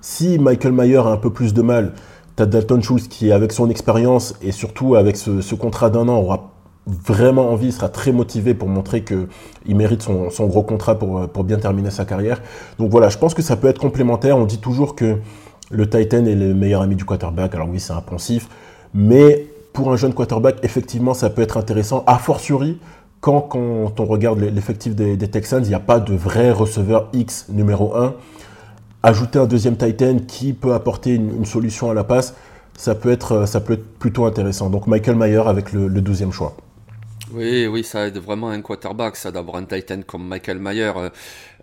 Si 0.00 0.38
Michael 0.38 0.72
Mayer 0.72 0.98
a 0.98 1.06
un 1.06 1.16
peu 1.16 1.30
plus 1.30 1.54
de 1.54 1.62
mal, 1.62 1.94
tu 2.36 2.42
as 2.42 2.46
Dalton 2.46 2.82
Schultz 2.82 3.08
qui, 3.08 3.32
avec 3.32 3.52
son 3.52 3.70
expérience 3.70 4.34
et 4.42 4.52
surtout 4.52 4.94
avec 4.94 5.16
ce, 5.16 5.54
contrat 5.54 5.90
d'un 5.90 6.06
an, 6.08 6.18
aura 6.18 6.52
vraiment 6.86 7.50
envie, 7.50 7.72
sera 7.72 7.88
très 7.88 8.12
motivé 8.12 8.54
pour 8.54 8.68
montrer 8.68 9.04
qu'il 9.04 9.76
mérite 9.76 10.02
son, 10.02 10.46
gros 10.46 10.62
contrat 10.62 10.98
pour, 10.98 11.28
pour, 11.28 11.44
bien 11.44 11.58
terminer 11.58 11.90
sa 11.90 12.04
carrière. 12.04 12.40
Donc 12.78 12.90
voilà, 12.90 13.08
je 13.08 13.18
pense 13.18 13.34
que 13.34 13.42
ça 13.42 13.56
peut 13.56 13.68
être 13.68 13.80
complémentaire. 13.80 14.38
On 14.38 14.46
dit 14.46 14.58
toujours 14.58 14.94
que 14.94 15.16
le 15.70 15.88
Titan 15.88 16.24
est 16.26 16.34
le 16.34 16.54
meilleur 16.54 16.82
ami 16.82 16.94
du 16.94 17.04
quarterback. 17.04 17.54
Alors 17.54 17.68
oui, 17.68 17.80
c'est 17.80 17.92
un 17.92 18.00
poncif, 18.00 18.48
mais 18.94 19.47
pour 19.72 19.92
un 19.92 19.96
jeune 19.96 20.14
quarterback, 20.14 20.56
effectivement, 20.62 21.14
ça 21.14 21.30
peut 21.30 21.42
être 21.42 21.56
intéressant, 21.56 22.04
a 22.06 22.18
fortiori 22.18 22.78
quand, 23.20 23.40
quand 23.42 24.00
on 24.00 24.04
regarde 24.04 24.40
l'effectif 24.40 24.94
des, 24.94 25.16
Texans, 25.28 25.62
il 25.64 25.68
n'y 25.68 25.74
a 25.74 25.80
pas 25.80 26.00
de 26.00 26.14
vrai 26.14 26.50
receveur 26.50 27.08
X 27.12 27.46
numéro 27.48 27.96
1. 27.96 28.14
Ajouter 29.02 29.38
un 29.38 29.46
deuxième 29.46 29.76
Titan 29.76 30.18
qui 30.26 30.52
peut 30.52 30.74
apporter 30.74 31.14
une, 31.14 31.44
solution 31.44 31.90
à 31.90 31.94
la 31.94 32.04
passe, 32.04 32.34
ça 32.76 32.94
peut, 32.94 33.10
être, 33.10 33.46
plutôt 33.98 34.24
intéressant. 34.24 34.70
Donc 34.70 34.86
Michael 34.86 35.16
Mayer 35.16 35.42
avec 35.46 35.72
le, 35.72 35.88
le 35.88 36.00
12 36.00 36.30
choix. 36.30 36.54
Oui, 37.32 37.66
oui, 37.66 37.84
ça 37.84 38.06
aide 38.06 38.16
vraiment 38.18 38.48
un 38.48 38.62
quarterback, 38.62 39.16
ça 39.16 39.30
d'avoir 39.30 39.56
un 39.56 39.64
Titan 39.64 40.00
comme 40.06 40.26
Michael 40.26 40.58
Mayer. 40.58 40.92
Euh, 40.96 41.10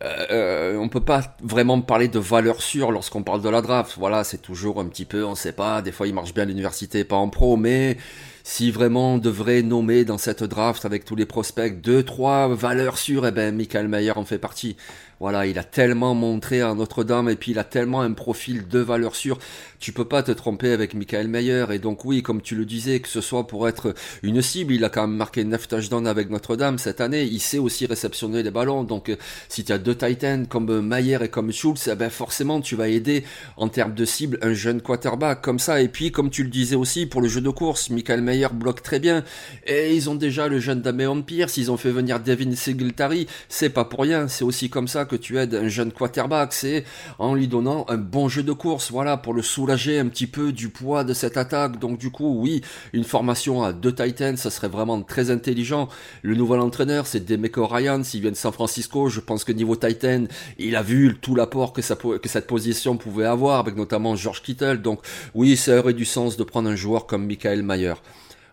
euh, 0.04 0.78
on 0.78 0.90
peut 0.90 1.04
pas 1.04 1.36
vraiment 1.42 1.82
parler 1.82 2.08
de 2.08 2.20
valeur 2.20 2.62
sûre 2.62 2.92
lorsqu'on 2.92 3.24
parle 3.24 3.42
de 3.42 3.50
la 3.50 3.62
draft. 3.62 3.96
Voilà, 3.98 4.24
c'est 4.24 4.42
toujours 4.42 4.80
un 4.80 4.86
petit 4.86 5.06
peu, 5.06 5.26
on 5.26 5.34
sait 5.34 5.54
pas. 5.54 5.82
Des 5.82 5.92
fois, 5.92 6.08
il 6.08 6.14
marche 6.14 6.34
bien 6.34 6.44
à 6.44 6.46
l'université, 6.46 7.04
pas 7.04 7.16
en 7.16 7.30
pro, 7.30 7.58
mais 7.58 7.98
si 8.44 8.70
vraiment 8.70 9.16
on 9.16 9.18
devrait 9.18 9.64
nommer 9.64 10.06
dans 10.06 10.20
cette 10.20 10.44
draft 10.44 10.86
avec 10.86 11.04
tous 11.04 11.16
les 11.16 11.26
prospects 11.26 11.82
deux, 11.82 12.04
trois 12.04 12.48
valeurs 12.48 13.00
sûres, 13.00 13.26
eh 13.26 13.32
ben, 13.32 13.56
Michael 13.56 13.88
Mayer 13.88 14.12
en 14.18 14.26
fait 14.26 14.38
partie. 14.38 14.78
Voilà, 15.22 15.46
il 15.46 15.58
a 15.58 15.64
tellement 15.64 16.14
montré 16.14 16.62
à 16.62 16.74
Notre-Dame 16.74 17.30
et 17.30 17.36
puis 17.38 17.52
il 17.52 17.60
a 17.60 17.64
tellement 17.64 18.02
un 18.02 18.12
profil 18.12 18.68
de 18.68 18.80
valeur 18.80 19.16
sûre. 19.16 19.40
Tu 19.80 19.94
peux 19.94 20.06
pas 20.06 20.24
te 20.24 20.32
tromper 20.32 20.72
avec 20.72 20.94
Michael 20.94 21.30
Mayer. 21.30 21.66
Et 21.72 21.80
donc 21.80 22.04
oui, 22.04 22.22
comme 22.22 22.42
tu 22.42 22.56
le 22.56 22.66
disais, 22.66 23.00
que 23.00 23.08
ce 23.08 23.22
soit 23.22 23.48
pour 23.48 23.68
être 23.70 23.94
une 24.24 24.42
cible, 24.42 24.74
il 24.74 24.84
a 24.84 24.90
quand 24.90 25.08
même 25.08 25.16
marqué 25.16 25.46
9 25.46 25.68
touchdowns 25.70 26.08
avec 26.08 26.30
Notre-Dame 26.30 26.78
cette 26.80 27.00
année. 27.00 27.24
Il 27.24 27.40
sait 27.40 27.60
aussi 27.60 27.86
réceptionner 27.86 28.44
les 28.44 28.52
ballons. 28.52 28.84
Donc 28.84 29.08
euh, 29.08 29.16
si 29.48 29.64
tu 29.64 29.72
as 29.72 29.78
deux 29.78 29.96
Titans 29.96 30.48
comme 30.48 30.82
Mayer 30.82 31.20
et 31.24 31.30
comme 31.30 31.52
Schultz, 31.54 31.88
eh 31.90 31.96
ben 31.96 32.10
forcément 32.10 32.60
tu 32.60 32.76
vas 32.76 32.90
aider 32.90 33.24
en 33.56 33.70
termes 33.70 33.94
de 33.94 34.04
cible 34.04 34.38
un 34.42 34.54
jeune 34.54 34.82
quarterback 34.82 35.42
comme 35.42 35.60
ça. 35.60 35.82
Et 35.82 35.88
puis 35.88 36.12
comme 36.12 36.30
tu 36.30 36.44
le 36.44 36.50
disais 36.50 36.76
aussi 36.76 37.06
pour 37.06 37.22
le 37.22 37.30
jeu 37.30 37.40
de 37.40 37.50
course, 37.50 37.90
Michael 37.90 38.22
Mayer 38.22 38.50
bloque 38.54 38.84
très 38.84 39.00
bien. 39.00 39.24
Et 39.66 39.96
ils 39.96 40.10
ont 40.10 40.16
déjà 40.16 40.50
le 40.50 40.60
jeune 40.60 40.82
Dameon 40.82 41.22
Pierce, 41.22 41.56
ils 41.56 41.72
ont 41.72 41.78
fait 41.78 41.92
venir 41.92 42.20
Devin 42.20 42.54
Singletary. 42.54 43.28
C'est 43.48 43.70
pas 43.70 43.86
pour 43.86 44.02
rien. 44.02 44.28
C'est 44.28 44.44
aussi 44.44 44.70
comme 44.70 44.90
ça 44.90 45.05
que 45.06 45.16
tu 45.16 45.38
aides 45.38 45.56
un 45.56 45.68
jeune 45.68 45.92
quarterback, 45.92 46.54
c'est 46.54 46.84
en 47.20 47.36
lui 47.36 47.48
donnant 47.48 47.86
un 47.88 47.98
bon 47.98 48.28
jeu 48.28 48.44
de 48.44 48.52
course, 48.52 48.92
voilà, 48.92 49.18
pour 49.18 49.34
le 49.34 49.42
soulager 49.42 50.00
un 50.00 50.08
petit 50.08 50.28
peu 50.28 50.52
du 50.52 50.70
poids 50.70 51.04
de 51.04 51.14
cette 51.14 51.38
attaque. 51.38 51.80
Donc 51.80 51.98
du 51.98 52.12
coup, 52.12 52.42
oui, 52.42 52.62
une 52.94 53.04
formation 53.04 53.64
à 53.64 53.74
deux 53.74 53.94
Titans, 53.94 54.38
ça 54.38 54.50
serait 54.50 54.68
vraiment 54.68 55.02
très 55.02 55.32
intelligent. 55.32 55.88
Le 56.22 56.36
nouvel 56.36 56.60
entraîneur, 56.60 57.08
c'est 57.08 57.26
Demeco 57.26 57.66
Ryan, 57.68 58.04
s'il 58.04 58.22
vient 58.22 58.32
de 58.32 58.36
San 58.36 58.52
Francisco, 58.52 59.10
je 59.10 59.20
pense 59.20 59.44
que 59.44 59.52
niveau 59.52 59.76
Titan, 59.76 60.26
il 60.58 60.76
a 60.76 60.82
vu 60.82 61.18
tout 61.22 61.36
l'apport 61.36 61.74
que, 61.74 61.82
que 62.18 62.30
cette 62.30 62.48
position 62.48 62.98
pouvait 62.98 63.26
avoir, 63.26 63.60
avec 63.60 63.76
notamment 63.76 64.16
George 64.16 64.42
Kittle. 64.42 64.82
Donc 64.82 65.00
oui, 65.34 65.58
ça 65.58 65.80
aurait 65.80 65.94
du 65.94 66.06
sens 66.06 66.38
de 66.38 66.44
prendre 66.44 66.70
un 66.70 66.76
joueur 66.76 67.06
comme 67.06 67.26
Michael 67.26 67.64
Mayer. 67.64 67.94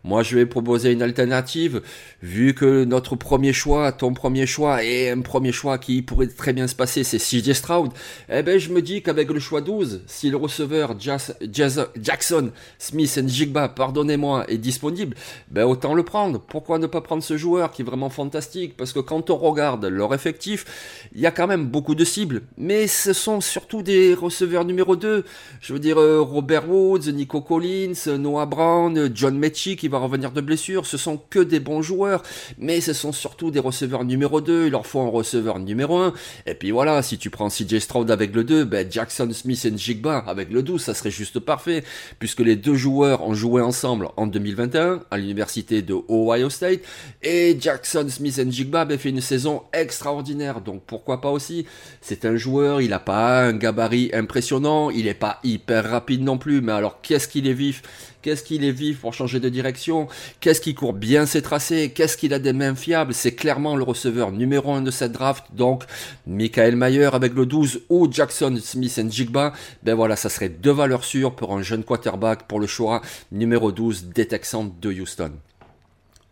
Moi, 0.04 0.24
je 0.24 0.36
vais 0.36 0.46
proposer 0.46 0.90
une 0.90 1.00
alternative, 1.00 1.80
vu 2.22 2.54
que 2.54 2.82
notre 2.82 3.14
premier 3.14 3.52
choix, 3.52 3.92
ton 3.92 4.12
premier 4.14 4.46
choix, 4.46 4.82
est 4.82 5.10
un 5.10 5.20
premier 5.20 5.52
choix 5.52 5.78
qui 5.78 6.02
pourrait 6.02 6.26
très 6.26 6.52
bien 6.52 6.66
se 6.66 6.74
passer, 6.74 7.04
c'est 7.04 7.18
CJ 7.18 7.52
Stroud. 7.52 7.92
Eh 8.28 8.42
ben, 8.42 8.58
je 8.58 8.70
me 8.70 8.82
dis 8.82 9.02
qu'avec 9.02 9.30
le 9.30 9.38
choix 9.38 9.60
12, 9.60 10.02
si 10.08 10.28
le 10.28 10.36
receveur 10.36 10.96
Jackson 10.98 12.50
Smith 12.78 13.20
and 13.22 13.28
Jigba, 13.28 13.68
pardonnez-moi, 13.68 14.44
est 14.48 14.58
disponible, 14.58 15.14
ben 15.52 15.64
autant 15.64 15.94
le 15.94 16.02
prendre. 16.02 16.40
Pourquoi 16.40 16.80
ne 16.80 16.88
pas 16.88 17.00
prendre 17.00 17.22
ce 17.22 17.36
joueur 17.36 17.70
qui 17.70 17.82
est 17.82 17.84
vraiment 17.84 18.10
fantastique? 18.10 18.76
Parce 18.76 18.92
que 18.92 18.98
quand 18.98 19.30
on 19.30 19.36
regarde 19.36 19.84
leur 19.84 20.14
effectif, 20.14 21.06
il 21.14 21.20
y 21.20 21.26
a 21.26 21.30
quand 21.30 21.46
même 21.46 21.66
beaucoup 21.66 21.94
de 21.94 22.04
cibles, 22.04 22.42
mais 22.56 22.88
ce 22.88 23.12
sont 23.12 23.40
surtout 23.40 23.82
des 23.82 24.14
receveurs 24.14 24.64
numéro 24.64 24.96
2. 24.96 25.24
Je 25.60 25.72
veux 25.72 25.78
dire 25.78 26.00
euh, 26.00 26.20
Robert 26.20 26.68
Woods, 26.68 27.12
Nico 27.12 27.40
Collins, 27.40 28.18
Noah 28.18 28.46
Brown, 28.46 29.08
John 29.14 29.38
Mechie 29.38 29.76
revenir 29.98 30.32
de 30.32 30.40
blessure, 30.40 30.86
ce 30.86 30.96
sont 30.96 31.20
que 31.30 31.38
des 31.38 31.60
bons 31.60 31.82
joueurs, 31.82 32.22
mais 32.58 32.80
ce 32.80 32.92
sont 32.92 33.12
surtout 33.12 33.50
des 33.50 33.60
receveurs 33.60 34.04
numéro 34.04 34.40
2, 34.40 34.66
il 34.66 34.70
leur 34.70 34.86
faut 34.86 35.00
un 35.00 35.08
receveur 35.08 35.58
numéro 35.58 35.98
1, 35.98 36.12
et 36.46 36.54
puis 36.54 36.70
voilà, 36.70 37.02
si 37.02 37.18
tu 37.18 37.30
prends 37.30 37.48
CJ 37.48 37.78
Stroud 37.78 38.10
avec 38.10 38.34
le 38.34 38.44
2, 38.44 38.64
ben 38.64 38.90
Jackson 38.90 39.28
Smith 39.32 39.64
et 39.64 39.76
Jigba 39.76 40.18
avec 40.26 40.50
le 40.50 40.62
12, 40.62 40.82
ça 40.82 40.94
serait 40.94 41.10
juste 41.10 41.40
parfait, 41.40 41.84
puisque 42.18 42.40
les 42.40 42.56
deux 42.56 42.74
joueurs 42.74 43.22
ont 43.22 43.34
joué 43.34 43.62
ensemble 43.62 44.08
en 44.16 44.26
2021 44.26 45.02
à 45.10 45.18
l'université 45.18 45.82
de 45.82 45.94
Ohio 46.08 46.50
State, 46.50 46.80
et 47.22 47.56
Jackson 47.60 48.06
Smith 48.08 48.38
et 48.38 48.50
Jigba 48.50 48.84
ben, 48.84 48.98
fait 48.98 49.10
une 49.10 49.20
saison 49.20 49.62
extraordinaire, 49.72 50.60
donc 50.60 50.82
pourquoi 50.86 51.20
pas 51.20 51.30
aussi, 51.30 51.66
c'est 52.00 52.24
un 52.24 52.36
joueur, 52.36 52.80
il 52.80 52.90
n'a 52.90 52.98
pas 52.98 53.42
un 53.42 53.52
gabarit 53.52 54.10
impressionnant, 54.12 54.90
il 54.90 55.04
n'est 55.04 55.14
pas 55.14 55.38
hyper 55.44 55.90
rapide 55.90 56.22
non 56.22 56.38
plus, 56.38 56.60
mais 56.60 56.72
alors 56.72 57.00
qu'est-ce 57.00 57.28
qu'il 57.28 57.46
est 57.46 57.54
vif? 57.54 57.82
Qu'est-ce 58.22 58.44
qu'il 58.44 58.64
est 58.64 58.70
vif 58.70 59.00
pour 59.00 59.14
changer 59.14 59.40
de 59.40 59.48
direction? 59.48 60.06
Qu'est-ce 60.38 60.60
qui 60.60 60.74
court 60.74 60.92
bien 60.92 61.26
ses 61.26 61.42
tracés? 61.42 61.90
Qu'est-ce 61.92 62.16
qu'il 62.16 62.32
a 62.32 62.38
des 62.38 62.52
mains 62.52 62.76
fiables? 62.76 63.12
C'est 63.14 63.34
clairement 63.34 63.74
le 63.74 63.82
receveur 63.82 64.30
numéro 64.30 64.72
1 64.72 64.82
de 64.82 64.92
cette 64.92 65.10
draft. 65.10 65.44
Donc, 65.52 65.82
Michael 66.28 66.76
Mayer 66.76 67.10
avec 67.12 67.34
le 67.34 67.46
12 67.46 67.80
ou 67.88 68.06
Jackson 68.08 68.56
Smith 68.62 69.00
and 69.02 69.10
Jigba. 69.10 69.52
Ben 69.82 69.94
voilà, 69.94 70.14
ça 70.14 70.28
serait 70.28 70.48
deux 70.48 70.70
valeurs 70.70 71.04
sûres 71.04 71.34
pour 71.34 71.52
un 71.52 71.62
jeune 71.62 71.82
quarterback 71.82 72.46
pour 72.46 72.60
le 72.60 72.68
choix 72.68 73.02
numéro 73.32 73.72
12 73.72 74.04
des 74.14 74.28
Texans 74.28 74.70
de 74.80 74.92
Houston. 74.92 75.32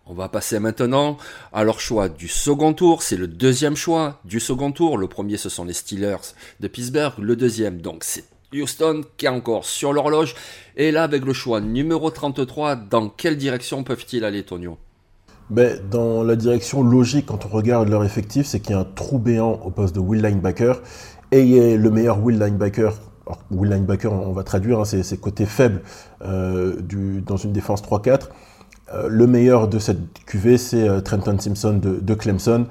On 0.07 0.15
va 0.15 0.29
passer 0.29 0.61
maintenant 0.61 1.19
à 1.53 1.65
leur 1.65 1.81
choix 1.81 2.09
du 2.09 2.29
second 2.29 2.73
tour. 2.73 3.03
C'est 3.03 3.17
le 3.17 3.27
deuxième 3.27 3.75
choix 3.75 4.21
du 4.25 4.39
second 4.39 4.71
tour. 4.71 4.97
Le 4.97 5.09
premier, 5.09 5.37
ce 5.39 5.49
sont 5.49 5.65
les 5.65 5.73
Steelers 5.73 6.35
de 6.61 6.69
Pittsburgh. 6.69 7.15
Le 7.19 7.35
deuxième, 7.35 7.81
donc, 7.81 8.05
c'est 8.05 8.25
Houston 8.55 9.03
qui 9.17 9.27
est 9.27 9.31
encore 9.31 9.65
sur 9.65 9.93
l'horloge. 9.93 10.35
Et 10.77 10.91
là, 10.91 11.03
avec 11.03 11.25
le 11.25 11.33
choix 11.33 11.61
numéro 11.61 12.11
33, 12.11 12.77
dans 12.77 13.09
quelle 13.09 13.37
direction 13.37 13.85
peuvent-ils 13.85 14.25
aller, 14.25 14.43
Tonio? 14.43 14.79
Ben, 15.51 15.81
Dans 15.91 16.23
la 16.23 16.37
direction 16.37 16.83
logique, 16.83 17.27
quand 17.27 17.45
on 17.47 17.49
regarde 17.49 17.89
leur 17.89 18.05
effectif, 18.05 18.47
c'est 18.47 18.61
qu'il 18.61 18.73
y 18.73 18.75
a 18.75 18.81
un 18.81 18.85
trou 18.85 19.19
béant 19.19 19.61
au 19.65 19.71
poste 19.71 19.95
de 19.95 20.01
will 20.01 20.23
linebacker. 20.23 20.81
Et 21.33 21.77
le 21.77 21.91
meilleur 21.91 22.21
will 22.21 22.39
linebacker. 22.39 22.93
Alors, 23.27 23.41
will 23.51 23.71
linebacker, 23.71 24.13
on 24.13 24.33
va 24.33 24.43
traduire, 24.43 24.81
hein, 24.81 24.85
c'est 24.85 25.21
côté 25.21 25.47
faible 25.47 25.83
euh, 26.23 26.77
dans 27.25 27.37
une 27.37 27.53
défense 27.53 27.83
3-4. 27.83 28.29
Euh, 28.93 29.09
le 29.09 29.27
meilleur 29.29 29.69
de 29.69 29.79
cette 29.79 29.99
QV, 30.27 30.59
c'est 30.59 30.89
euh, 30.89 31.01
Trenton 31.01 31.39
Simpson 31.39 31.81
de 31.83 32.15
Clemson. 32.15 32.67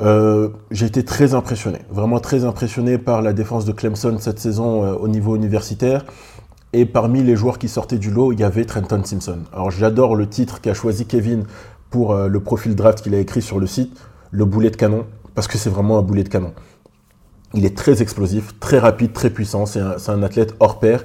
Euh, 0.00 0.48
j'ai 0.70 0.86
été 0.86 1.04
très 1.04 1.34
impressionné, 1.34 1.80
vraiment 1.90 2.20
très 2.20 2.44
impressionné 2.44 2.96
par 2.96 3.20
la 3.20 3.34
défense 3.34 3.66
de 3.66 3.72
Clemson 3.72 4.16
cette 4.18 4.38
saison 4.38 4.84
euh, 4.84 4.94
au 4.94 5.08
niveau 5.08 5.36
universitaire. 5.36 6.06
Et 6.72 6.86
parmi 6.86 7.22
les 7.22 7.36
joueurs 7.36 7.58
qui 7.58 7.68
sortaient 7.68 7.98
du 7.98 8.10
lot, 8.10 8.32
il 8.32 8.40
y 8.40 8.44
avait 8.44 8.64
Trenton 8.64 9.02
Simpson. 9.04 9.40
Alors 9.52 9.70
j'adore 9.70 10.16
le 10.16 10.26
titre 10.26 10.60
qu'a 10.60 10.72
choisi 10.72 11.04
Kevin 11.04 11.44
pour 11.90 12.12
euh, 12.12 12.28
le 12.28 12.40
profil 12.40 12.74
draft 12.74 13.02
qu'il 13.02 13.14
a 13.14 13.18
écrit 13.18 13.42
sur 13.42 13.58
le 13.58 13.66
site, 13.66 14.00
le 14.30 14.46
boulet 14.46 14.70
de 14.70 14.76
canon, 14.76 15.04
parce 15.34 15.48
que 15.48 15.58
c'est 15.58 15.70
vraiment 15.70 15.98
un 15.98 16.02
boulet 16.02 16.22
de 16.22 16.30
canon. 16.30 16.54
Il 17.52 17.66
est 17.66 17.76
très 17.76 18.00
explosif, 18.00 18.58
très 18.58 18.78
rapide, 18.78 19.12
très 19.12 19.28
puissant, 19.28 19.66
c'est 19.66 19.80
un, 19.80 20.22
athlète 20.22 20.54
hors 20.60 20.78
pair. 20.78 21.04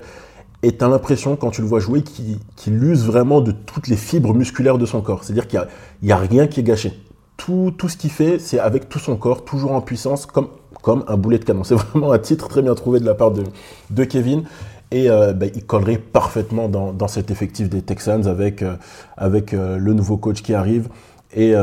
Et 0.63 0.77
tu 0.77 0.85
as 0.85 0.87
l'impression, 0.87 1.35
quand 1.35 1.49
tu 1.49 1.61
le 1.61 1.67
vois 1.67 1.79
jouer, 1.79 2.03
qu'il 2.03 2.83
use 2.83 3.03
vraiment 3.03 3.41
de 3.41 3.51
toutes 3.51 3.87
les 3.87 3.95
fibres 3.95 4.33
musculaires 4.33 4.77
de 4.77 4.85
son 4.85 5.01
corps. 5.01 5.23
C'est-à-dire 5.23 5.47
qu'il 5.47 5.65
n'y 6.03 6.11
a, 6.11 6.17
a 6.17 6.19
rien 6.19 6.45
qui 6.45 6.59
est 6.59 6.63
gâché 6.63 6.93
tout, 7.37 7.73
ce 7.87 7.97
qu'il 7.97 8.09
fait, 8.09 8.39
c'est 8.39 8.59
avec 8.59 8.89
tout 8.89 8.99
son 8.99 9.17
corps, 9.17 9.43
toujours 9.43 9.73
en 9.73 9.81
puissance, 9.81 10.25
comme, 10.25 10.47
un 11.07 11.17
boulet 11.17 11.39
de 11.39 11.45
canon. 11.45 11.63
C'est 11.63 11.75
vraiment 11.91 12.11
un 12.11 12.19
titre 12.19 12.47
très 12.47 12.61
bien 12.61 12.75
trouvé 12.75 12.99
de 12.99 13.05
la 13.05 13.15
part 13.15 13.31
de, 13.31 14.03
Kevin. 14.03 14.43
Et 14.91 15.09
euh, 15.09 15.33
ben, 15.33 15.49
il 15.55 15.65
collerait 15.65 15.97
parfaitement 15.97 16.69
dans, 16.69 17.07
cet 17.07 17.31
effectif 17.31 17.69
des 17.69 17.81
Texans 17.81 18.27
avec, 18.27 18.61
euh, 18.61 18.75
euh, 19.21 19.77
le 19.77 19.93
nouveau 19.93 20.17
coach 20.17 20.41
qui 20.41 20.53
arrive 20.53 20.89
et 21.37 21.53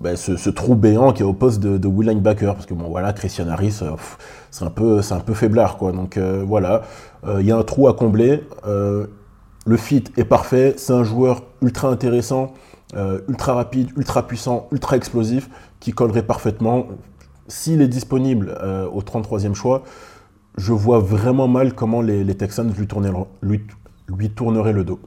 ben, 0.00 0.16
ce, 0.16 0.50
trou 0.50 0.74
béant 0.74 1.12
qui 1.12 1.22
est 1.22 1.24
au 1.24 1.34
poste 1.34 1.60
de, 1.60 1.78
de 1.78 1.86
Will 1.86 2.08
Linebacker. 2.08 2.54
Parce 2.54 2.66
que 2.66 2.74
voilà, 2.74 3.12
Christian 3.12 3.48
Harris, 3.48 3.80
c'est 4.50 4.64
un, 4.64 4.70
peu, 4.70 5.00
un 5.08 5.20
peu 5.20 5.34
faiblard. 5.34 5.76
Quoi. 5.76 5.92
Donc 5.92 6.18
voilà, 6.18 6.82
il 7.38 7.46
y 7.46 7.52
a 7.52 7.56
un 7.56 7.62
trou 7.62 7.86
à 7.86 7.94
combler. 7.94 8.42
le 8.66 9.76
fit 9.76 10.02
est 10.16 10.24
parfait. 10.24 10.74
C'est 10.78 10.94
un 10.94 11.04
joueur 11.04 11.44
ultra 11.62 11.88
intéressant. 11.88 12.54
Euh, 12.96 13.20
ultra 13.28 13.54
rapide, 13.54 13.90
ultra 13.96 14.26
puissant, 14.26 14.68
ultra 14.72 14.96
explosif, 14.96 15.48
qui 15.78 15.92
collerait 15.92 16.26
parfaitement. 16.26 16.88
S'il 17.46 17.80
est 17.82 17.88
disponible 17.88 18.56
euh, 18.62 18.86
au 18.86 19.02
33e 19.02 19.54
choix, 19.54 19.84
je 20.56 20.72
vois 20.72 20.98
vraiment 20.98 21.48
mal 21.48 21.74
comment 21.74 22.02
les, 22.02 22.34
Texans 22.34 22.72
lui, 22.76 22.86
tourneraient 22.86 24.72
le 24.72 24.84
dos. 24.84 24.98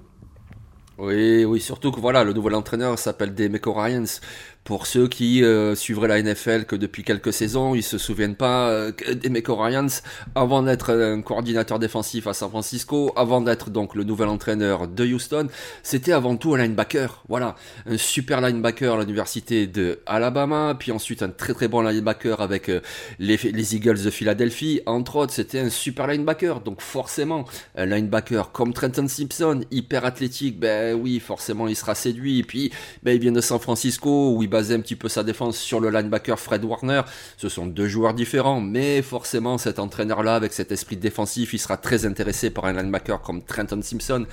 Oui, 0.97 1.43
oui, 1.43 1.59
surtout 1.59 1.91
que 1.91 1.99
voilà, 1.99 2.23
le 2.23 2.33
nouvel 2.33 2.55
entraîneur 2.55 2.97
s'appelle 2.99 3.33
Demeco 3.33 3.73
Ryans. 3.73 4.21
Pour 4.63 4.87
ceux 4.87 5.09
qui 5.09 5.43
euh, 5.43 5.75
suivraient 5.75 6.07
la 6.07 6.21
NFL 6.21 6.63
que 6.63 6.77
depuis 6.77 7.03
quelques 7.03 7.33
saisons, 7.33 7.75
ils 7.75 7.83
se 7.83 7.97
souviennent 7.97 8.35
pas 8.35 8.69
euh, 8.69 8.91
Demeco 9.21 9.57
Ryans, 9.57 10.01
avant 10.35 10.63
d'être 10.63 10.93
un 10.93 11.21
coordinateur 11.21 11.79
défensif 11.79 12.27
à 12.27 12.33
San 12.33 12.49
Francisco, 12.49 13.11
avant 13.17 13.41
d'être 13.41 13.69
donc 13.69 13.93
le 13.93 14.05
nouvel 14.05 14.29
entraîneur 14.29 14.87
de 14.87 15.05
Houston, 15.05 15.47
c'était 15.83 16.13
avant 16.13 16.37
tout 16.37 16.55
un 16.55 16.59
linebacker. 16.59 17.23
Voilà, 17.27 17.55
un 17.85 17.97
super 17.97 18.39
linebacker 18.39 18.93
à 18.93 18.99
l'université 19.01 19.67
de 19.67 19.99
Alabama, 20.05 20.77
puis 20.79 20.93
ensuite 20.93 21.23
un 21.23 21.29
très 21.29 21.53
très 21.53 21.67
bon 21.67 21.81
linebacker 21.81 22.39
avec 22.39 22.69
euh, 22.69 22.79
les, 23.19 23.35
les, 23.35 23.75
Eagles 23.75 24.01
de 24.01 24.09
Philadelphie. 24.09 24.79
Entre 24.85 25.17
autres, 25.17 25.33
c'était 25.33 25.59
un 25.59 25.69
super 25.69 26.07
linebacker. 26.07 26.61
Donc 26.61 26.79
forcément, 26.79 27.43
un 27.75 27.85
linebacker 27.85 28.53
comme 28.53 28.71
Trenton 28.71 29.09
Simpson, 29.09 29.65
hyper 29.71 30.05
athlétique, 30.05 30.57
ben 30.57 30.95
oui, 30.95 31.19
forcément 31.19 31.67
il 31.67 31.75
sera 31.75 31.95
séduit. 31.95 32.39
Et 32.39 32.43
puis, 32.43 32.71
ben 33.03 33.13
il 33.13 33.19
vient 33.19 33.33
de 33.33 33.41
San 33.41 33.59
Francisco 33.59 34.33
où 34.33 34.43
basait 34.53 34.75
un 34.75 34.81
petit 34.81 34.95
peu 34.95 35.09
sa 35.09 35.23
défense 35.23 35.57
sur 35.57 35.79
le 35.79 35.89
linebacker 35.89 36.39
Fred 36.39 36.63
Warner. 36.63 37.01
Ce 37.37 37.49
sont 37.49 37.65
deux 37.65 37.87
joueurs 37.87 38.13
différents, 38.13 38.61
mais 38.61 39.01
forcément 39.01 39.57
cet 39.57 39.79
entraîneur-là, 39.79 40.35
avec 40.35 40.53
cet 40.53 40.71
esprit 40.71 40.95
défensif, 40.95 41.55
il 41.55 41.57
sera 41.57 41.75
très 41.75 42.05
intéressé 42.05 42.51
par 42.51 42.65
un 42.65 42.73
linebacker 42.73 43.19
comme 43.23 43.41
Trenton 43.41 43.81
Simpson. 43.81 44.27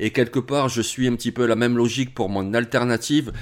Et 0.00 0.12
quelque 0.12 0.38
part, 0.38 0.70
je 0.70 0.80
suis 0.80 1.06
un 1.08 1.14
petit 1.14 1.30
peu 1.30 1.44
la 1.44 1.56
même 1.56 1.76
logique 1.76 2.14
pour 2.14 2.30
mon 2.30 2.54
alternative 2.54 3.32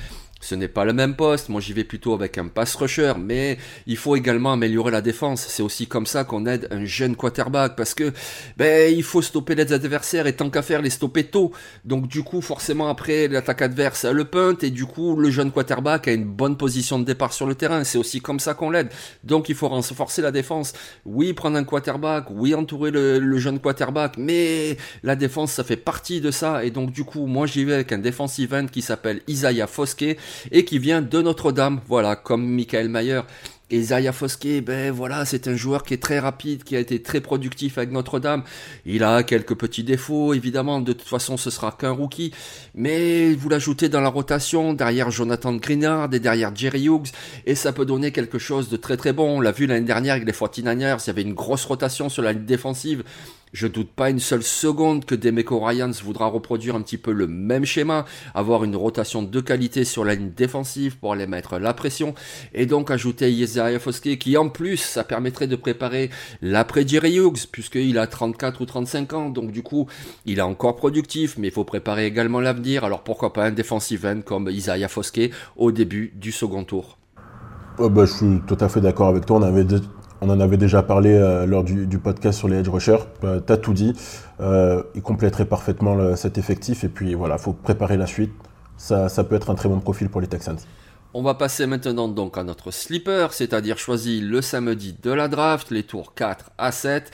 Ce 0.44 0.54
n'est 0.54 0.68
pas 0.68 0.84
le 0.84 0.92
même 0.92 1.16
poste. 1.16 1.48
Moi, 1.48 1.62
j'y 1.62 1.72
vais 1.72 1.84
plutôt 1.84 2.12
avec 2.12 2.36
un 2.36 2.48
pass 2.48 2.74
rusher, 2.74 3.14
mais 3.18 3.56
il 3.86 3.96
faut 3.96 4.14
également 4.14 4.52
améliorer 4.52 4.90
la 4.90 5.00
défense. 5.00 5.46
C'est 5.48 5.62
aussi 5.62 5.86
comme 5.86 6.04
ça 6.04 6.24
qu'on 6.24 6.44
aide 6.44 6.68
un 6.70 6.84
jeune 6.84 7.16
quarterback 7.16 7.76
parce 7.76 7.94
que, 7.94 8.12
ben, 8.58 8.94
il 8.94 9.02
faut 9.02 9.22
stopper 9.22 9.54
les 9.54 9.72
adversaires 9.72 10.26
et 10.26 10.34
tant 10.34 10.50
qu'à 10.50 10.60
faire, 10.60 10.82
les 10.82 10.90
stopper 10.90 11.24
tôt. 11.24 11.52
Donc, 11.86 12.08
du 12.08 12.22
coup, 12.22 12.42
forcément, 12.42 12.88
après, 12.88 13.26
l'attaque 13.26 13.62
adverse 13.62 14.04
a 14.04 14.12
le 14.12 14.26
punt 14.26 14.58
et 14.60 14.70
du 14.70 14.84
coup, 14.84 15.16
le 15.16 15.30
jeune 15.30 15.50
quarterback 15.50 16.08
a 16.08 16.12
une 16.12 16.26
bonne 16.26 16.58
position 16.58 16.98
de 16.98 17.04
départ 17.06 17.32
sur 17.32 17.46
le 17.46 17.54
terrain. 17.54 17.82
C'est 17.82 17.96
aussi 17.96 18.20
comme 18.20 18.38
ça 18.38 18.52
qu'on 18.52 18.68
l'aide. 18.68 18.90
Donc, 19.22 19.48
il 19.48 19.54
faut 19.54 19.68
renforcer 19.68 20.20
la 20.20 20.30
défense. 20.30 20.74
Oui, 21.06 21.32
prendre 21.32 21.56
un 21.56 21.64
quarterback. 21.64 22.26
Oui, 22.28 22.54
entourer 22.54 22.90
le, 22.90 23.38
jeune 23.38 23.60
quarterback. 23.60 24.18
Mais 24.18 24.76
la 25.02 25.16
défense, 25.16 25.52
ça 25.52 25.64
fait 25.64 25.78
partie 25.78 26.20
de 26.20 26.30
ça. 26.30 26.66
Et 26.66 26.70
donc, 26.70 26.90
du 26.90 27.04
coup, 27.04 27.24
moi, 27.24 27.46
j'y 27.46 27.64
vais 27.64 27.72
avec 27.72 27.92
un 27.92 27.98
defensive 27.98 28.52
end 28.52 28.66
qui 28.66 28.82
s'appelle 28.82 29.22
Isaiah 29.26 29.66
Foskey 29.66 30.18
et 30.50 30.64
qui 30.64 30.78
vient 30.78 31.02
de 31.02 31.22
Notre-Dame, 31.22 31.80
voilà, 31.86 32.16
comme 32.16 32.46
Michael 32.46 32.88
Mayer. 32.88 33.22
Et 33.70 33.82
Zaya 33.82 34.12
Foskey, 34.12 34.60
ben 34.60 34.92
voilà, 34.92 35.24
c'est 35.24 35.48
un 35.48 35.56
joueur 35.56 35.84
qui 35.84 35.94
est 35.94 36.02
très 36.02 36.18
rapide, 36.18 36.64
qui 36.64 36.76
a 36.76 36.80
été 36.80 37.02
très 37.02 37.22
productif 37.22 37.78
avec 37.78 37.90
Notre-Dame. 37.92 38.44
Il 38.84 39.02
a 39.02 39.22
quelques 39.22 39.54
petits 39.54 39.82
défauts, 39.82 40.34
évidemment, 40.34 40.80
de 40.82 40.92
toute 40.92 41.08
façon 41.08 41.38
ce 41.38 41.48
sera 41.48 41.72
qu'un 41.72 41.90
rookie. 41.90 42.32
Mais 42.74 43.32
vous 43.32 43.48
l'ajoutez 43.48 43.88
dans 43.88 44.02
la 44.02 44.10
rotation, 44.10 44.74
derrière 44.74 45.10
Jonathan 45.10 45.54
Greenard 45.54 46.12
et 46.12 46.20
derrière 46.20 46.54
Jerry 46.54 46.84
Hughes, 46.84 47.08
et 47.46 47.54
ça 47.54 47.72
peut 47.72 47.86
donner 47.86 48.12
quelque 48.12 48.38
chose 48.38 48.68
de 48.68 48.76
très 48.76 48.98
très 48.98 49.14
bon. 49.14 49.38
On 49.38 49.40
l'a 49.40 49.52
vu 49.52 49.66
l'année 49.66 49.86
dernière 49.86 50.16
avec 50.16 50.26
les 50.26 50.32
49ers, 50.32 51.02
il 51.02 51.06
y 51.06 51.10
avait 51.10 51.22
une 51.22 51.34
grosse 51.34 51.64
rotation 51.64 52.10
sur 52.10 52.22
la 52.22 52.34
ligne 52.34 52.44
défensive. 52.44 53.02
Je 53.54 53.68
doute 53.68 53.90
pas 53.90 54.10
une 54.10 54.18
seule 54.18 54.42
seconde 54.42 55.04
que 55.04 55.14
Demeco 55.14 55.60
Ryans 55.60 55.92
voudra 56.02 56.26
reproduire 56.26 56.74
un 56.74 56.82
petit 56.82 56.98
peu 56.98 57.12
le 57.12 57.28
même 57.28 57.64
schéma, 57.64 58.04
avoir 58.34 58.64
une 58.64 58.74
rotation 58.74 59.22
de 59.22 59.40
qualité 59.40 59.84
sur 59.84 60.04
la 60.04 60.16
ligne 60.16 60.32
défensive 60.36 60.98
pour 60.98 61.12
aller 61.12 61.28
mettre 61.28 61.60
la 61.60 61.72
pression, 61.72 62.16
et 62.52 62.66
donc 62.66 62.90
ajouter 62.90 63.30
Isaiah 63.30 63.78
Foskey 63.78 64.18
qui 64.18 64.36
en 64.36 64.48
plus 64.48 64.78
ça 64.78 65.04
permettrait 65.04 65.46
de 65.46 65.54
préparer 65.54 66.10
l'après 66.42 66.84
Jerry 66.84 67.18
Hughes, 67.18 67.46
puisqu'il 67.52 67.96
a 67.98 68.08
34 68.08 68.60
ou 68.60 68.66
35 68.66 69.12
ans, 69.12 69.30
donc 69.30 69.52
du 69.52 69.62
coup 69.62 69.86
il 70.26 70.40
est 70.40 70.42
encore 70.42 70.74
productif, 70.74 71.38
mais 71.38 71.46
il 71.46 71.54
faut 71.54 71.62
préparer 71.62 72.06
également 72.06 72.40
l'avenir, 72.40 72.82
alors 72.82 73.04
pourquoi 73.04 73.32
pas 73.32 73.44
un 73.44 73.52
defensive 73.52 74.04
end 74.04 74.22
comme 74.26 74.48
Isaiah 74.50 74.88
Foskey 74.88 75.30
au 75.56 75.70
début 75.70 76.12
du 76.16 76.32
second 76.32 76.64
tour? 76.64 76.98
bah, 77.78 78.04
je 78.04 78.12
suis 78.12 78.40
tout 78.48 78.56
à 78.58 78.68
fait 78.68 78.80
d'accord 78.80 79.08
avec 79.08 79.26
toi. 79.26 79.38
On 79.38 79.42
avait 79.42 79.64
on 80.24 80.30
en 80.30 80.40
avait 80.40 80.56
déjà 80.56 80.82
parlé 80.82 81.12
euh, 81.12 81.44
lors 81.44 81.64
du, 81.64 81.98
podcast 81.98 82.38
sur 82.38 82.48
les 82.48 82.56
edge 82.56 82.68
rushers. 82.68 83.04
Euh, 83.24 83.40
tu 83.46 83.52
as 83.52 83.58
tout 83.58 83.74
dit. 83.74 83.92
Euh, 84.40 84.82
il 84.94 85.02
compléterait 85.02 85.44
parfaitement 85.44 86.16
cet 86.16 86.38
effectif. 86.38 86.82
Et 86.82 86.88
puis 86.88 87.14
voilà, 87.14 87.36
il 87.36 87.42
faut 87.42 87.52
préparer 87.52 87.98
la 87.98 88.06
suite. 88.06 88.32
Ça, 88.78 89.08
ça 89.08 89.22
peut 89.22 89.36
être 89.36 89.50
un 89.50 89.54
très 89.54 89.68
bon 89.68 89.80
profil 89.80 90.08
pour 90.08 90.20
les 90.20 90.26
Texans. 90.26 90.56
On 91.12 91.22
va 91.22 91.34
passer 91.34 91.66
maintenant 91.66 92.08
donc 92.08 92.38
à 92.38 92.42
notre 92.42 92.70
sleeper, 92.70 93.32
c'est-à-dire 93.34 93.78
choisi 93.78 94.20
le 94.20 94.40
samedi 94.40 94.96
de 95.00 95.12
la 95.12 95.28
draft, 95.28 95.70
les 95.70 95.84
tours 95.84 96.14
4 96.14 96.50
à 96.58 96.72
7. 96.72 97.10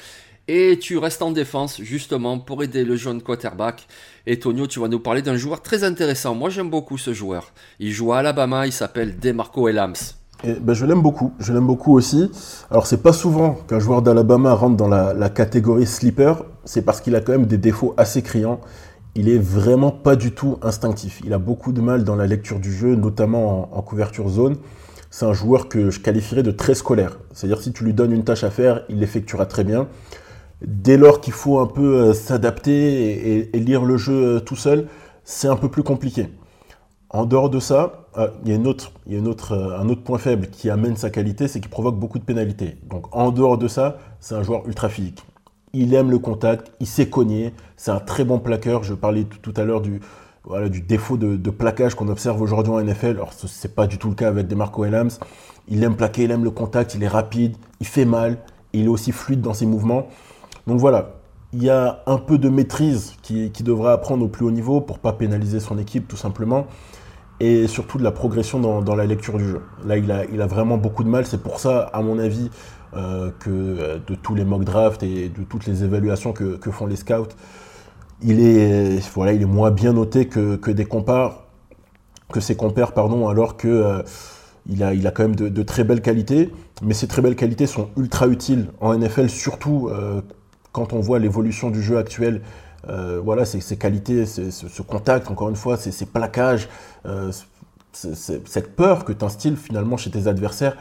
Et 0.48 0.78
tu 0.78 0.96
restes 0.96 1.22
en 1.22 1.32
défense 1.32 1.80
justement 1.82 2.38
pour 2.38 2.62
aider 2.62 2.84
le 2.84 2.96
jeune 2.96 3.22
quarterback. 3.22 3.86
Et 4.26 4.38
Tonio, 4.38 4.66
tu 4.66 4.80
vas 4.80 4.88
nous 4.88 5.00
parler 5.00 5.22
d'un 5.22 5.36
joueur 5.36 5.62
très 5.62 5.84
intéressant. 5.84 6.34
Moi 6.34 6.48
j'aime 6.48 6.70
beaucoup 6.70 6.96
ce 6.96 7.12
joueur. 7.12 7.52
Il 7.78 7.90
joue 7.90 8.12
à 8.12 8.18
Alabama, 8.18 8.66
il 8.66 8.72
s'appelle 8.72 9.18
Demarco 9.18 9.68
Elams 9.68 10.19
ben, 10.44 10.72
je 10.72 10.86
l'aime 10.86 11.02
beaucoup, 11.02 11.32
je 11.38 11.52
l'aime 11.52 11.66
beaucoup 11.66 11.94
aussi. 11.94 12.30
Alors 12.70 12.86
c'est 12.86 13.02
pas 13.02 13.12
souvent 13.12 13.58
qu'un 13.68 13.78
joueur 13.78 14.02
d'Alabama 14.02 14.54
rentre 14.54 14.76
dans 14.76 14.88
la, 14.88 15.28
catégorie 15.28 15.86
sleeper, 15.86 16.44
c'est 16.64 16.82
parce 16.82 17.00
qu'il 17.00 17.14
a 17.14 17.20
quand 17.20 17.32
même 17.32 17.46
des 17.46 17.58
défauts 17.58 17.94
assez 17.96 18.22
criants. 18.22 18.60
Il 19.14 19.28
est 19.28 19.38
vraiment 19.38 19.90
pas 19.90 20.16
du 20.16 20.32
tout 20.32 20.58
instinctif. 20.62 21.20
Il 21.24 21.32
a 21.34 21.38
beaucoup 21.38 21.72
de 21.72 21.80
mal 21.80 22.04
dans 22.04 22.16
la 22.16 22.26
lecture 22.26 22.60
du 22.60 22.72
jeu, 22.72 22.94
notamment 22.94 23.76
en, 23.76 23.82
couverture 23.82 24.28
zone. 24.28 24.56
C'est 25.10 25.26
un 25.26 25.32
joueur 25.32 25.68
que 25.68 25.90
je 25.90 25.98
qualifierais 25.98 26.44
de 26.44 26.52
très 26.52 26.74
scolaire. 26.74 27.18
C'est-à-dire 27.32 27.60
si 27.60 27.72
tu 27.72 27.84
lui 27.84 27.92
donnes 27.92 28.12
une 28.12 28.22
tâche 28.22 28.44
à 28.44 28.50
faire, 28.50 28.84
il 28.88 29.00
l'effectuera 29.00 29.46
très 29.46 29.64
bien. 29.64 29.88
Dès 30.64 30.96
lors 30.96 31.20
qu'il 31.20 31.32
faut 31.32 31.58
un 31.58 31.66
peu 31.66 31.96
euh, 31.96 32.12
s'adapter 32.12 33.50
et, 33.52 33.58
lire 33.58 33.84
le 33.84 33.96
jeu 33.96 34.36
euh, 34.36 34.40
tout 34.40 34.56
seul, 34.56 34.86
c'est 35.24 35.48
un 35.48 35.56
peu 35.56 35.68
plus 35.68 35.82
compliqué. 35.82 36.28
En 37.08 37.24
dehors 37.24 37.50
de 37.50 37.58
ça, 37.58 37.99
il 38.44 38.52
y 38.52 38.54
a, 38.54 38.68
autre, 38.68 38.92
il 39.06 39.14
y 39.14 39.18
a 39.18 39.28
autre, 39.28 39.52
euh, 39.52 39.78
un 39.78 39.88
autre 39.88 40.02
point 40.02 40.18
faible 40.18 40.48
qui 40.48 40.68
amène 40.68 40.96
sa 40.96 41.10
qualité, 41.10 41.46
c'est 41.48 41.60
qu'il 41.60 41.70
provoque 41.70 41.98
beaucoup 41.98 42.18
de 42.18 42.24
pénalités. 42.24 42.76
Donc 42.88 43.14
en 43.14 43.30
dehors 43.30 43.56
de 43.56 43.68
ça, 43.68 43.98
c'est 44.18 44.34
un 44.34 44.42
joueur 44.42 44.66
ultra 44.66 44.88
physique. 44.88 45.24
Il 45.72 45.94
aime 45.94 46.10
le 46.10 46.18
contact, 46.18 46.72
il 46.80 46.86
sait 46.86 47.08
cogner, 47.08 47.54
c'est 47.76 47.92
un 47.92 48.00
très 48.00 48.24
bon 48.24 48.40
plaqueur. 48.40 48.82
Je 48.82 48.94
parlais 48.94 49.24
tout, 49.24 49.54
à 49.56 49.64
l'heure 49.64 49.80
du, 49.80 50.00
voilà, 50.42 50.68
du 50.68 50.80
défaut 50.80 51.16
de, 51.16 51.36
de 51.36 51.50
plaquage 51.50 51.94
qu'on 51.94 52.08
observe 52.08 52.40
aujourd'hui 52.42 52.72
en 52.72 52.82
NFL. 52.82 53.10
Alors 53.10 53.32
ce 53.32 53.46
n'est 53.46 53.72
pas 53.72 53.86
du 53.86 53.96
tout 53.96 54.08
le 54.08 54.16
cas 54.16 54.28
avec 54.28 54.48
Demarco 54.48 54.84
Elams. 54.84 55.10
Il 55.68 55.84
aime 55.84 55.94
plaquer, 55.94 56.24
il 56.24 56.32
aime 56.32 56.42
le 56.42 56.50
contact, 56.50 56.96
il 56.96 57.04
est 57.04 57.08
rapide, 57.08 57.56
il 57.78 57.86
fait 57.86 58.04
mal, 58.04 58.38
il 58.72 58.86
est 58.86 58.88
aussi 58.88 59.12
fluide 59.12 59.40
dans 59.40 59.54
ses 59.54 59.66
mouvements. 59.66 60.08
Donc 60.66 60.80
voilà, 60.80 61.12
il 61.52 61.62
y 61.62 61.70
a 61.70 62.02
un 62.06 62.18
peu 62.18 62.38
de 62.38 62.48
maîtrise 62.48 63.14
qui, 63.22 63.52
qui 63.52 63.62
devra 63.62 63.92
apprendre 63.92 64.24
au 64.24 64.28
plus 64.28 64.44
haut 64.44 64.50
niveau 64.50 64.80
pour 64.80 64.98
pas 64.98 65.12
pénaliser 65.12 65.60
son 65.60 65.78
équipe 65.78 66.08
tout 66.08 66.16
simplement 66.16 66.66
et 67.40 67.66
surtout 67.66 67.96
de 67.98 68.04
la 68.04 68.10
progression 68.12 68.60
dans, 68.60 68.94
la 68.94 69.06
lecture 69.06 69.38
du 69.38 69.48
jeu. 69.48 69.60
Là, 69.86 69.96
il 69.96 70.10
a, 70.12 70.24
il 70.26 70.42
a 70.42 70.46
vraiment 70.46 70.76
beaucoup 70.76 71.02
de 71.02 71.08
mal. 71.08 71.24
C'est 71.26 71.42
pour 71.42 71.58
ça, 71.58 71.90
à 71.92 72.02
mon 72.02 72.18
avis, 72.18 72.50
euh, 72.94 73.30
que 73.38 73.50
euh, 73.50 73.98
de 74.06 74.14
tous 74.14 74.34
les 74.34 74.44
mock 74.44 74.64
drafts 74.64 75.02
et 75.02 75.30
de 75.30 75.42
toutes 75.44 75.66
les 75.66 75.82
évaluations 75.82 76.32
que, 76.32 76.58
font 76.70 76.86
les 76.86 76.96
scouts, 76.96 77.34
il 78.22 78.40
est, 78.40 79.00
voilà, 79.14 79.32
il 79.32 79.40
est 79.40 79.46
moins 79.46 79.70
bien 79.70 79.94
noté 79.94 80.26
que, 80.26 80.56
que 80.56 80.70
des 80.70 80.84
compars, 80.84 81.44
que 82.30 82.40
ses 82.40 82.56
compères, 82.56 82.92
pardon, 82.92 83.28
alors 83.28 83.56
que 83.56 83.68
euh, 83.68 84.02
il, 84.68 84.82
a, 84.82 84.92
il 84.92 85.06
a 85.06 85.10
quand 85.10 85.22
même 85.22 85.36
de, 85.36 85.62
très 85.62 85.82
belles 85.82 86.02
qualités. 86.02 86.50
Mais 86.82 86.92
ces 86.92 87.08
très 87.08 87.22
belles 87.22 87.36
qualités 87.36 87.66
sont 87.66 87.88
ultra 87.96 88.28
utiles 88.28 88.68
en 88.80 88.96
NFL, 88.96 89.30
surtout 89.30 89.90
quand 90.72 90.92
on 90.94 91.00
voit 91.00 91.18
l'évolution 91.18 91.68
du 91.70 91.82
jeu 91.82 91.98
actuel 91.98 92.40
voilà, 92.86 93.44
ces, 93.44 93.76
qualités, 93.76 94.26
ce, 94.26 94.82
contact, 94.82 95.30
encore 95.30 95.48
une 95.48 95.56
fois, 95.56 95.76
ces, 95.76 96.06
plaquages, 96.06 96.68
euh, 97.06 97.30
cette 97.92 98.76
peur 98.76 99.04
que 99.04 99.12
tu 99.12 99.24
instilles 99.24 99.56
finalement 99.56 99.96
chez 99.96 100.10
tes 100.10 100.26
adversaires. 100.26 100.76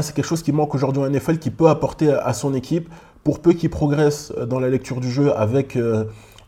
c'est 0.00 0.14
quelque 0.14 0.24
chose 0.24 0.42
qui 0.42 0.52
manque 0.52 0.74
aujourd'hui 0.74 1.02
en 1.02 1.10
NFL, 1.10 1.38
qui 1.38 1.50
peut 1.50 1.68
apporter 1.68 2.12
à, 2.12 2.32
son 2.32 2.54
équipe, 2.54 2.88
pour 3.24 3.40
peu 3.40 3.52
qu'il 3.52 3.70
progresse 3.70 4.32
dans 4.46 4.60
la 4.60 4.68
lecture 4.68 5.00
du 5.00 5.10
jeu 5.10 5.36
avec 5.36 5.76
euh, 5.76 6.04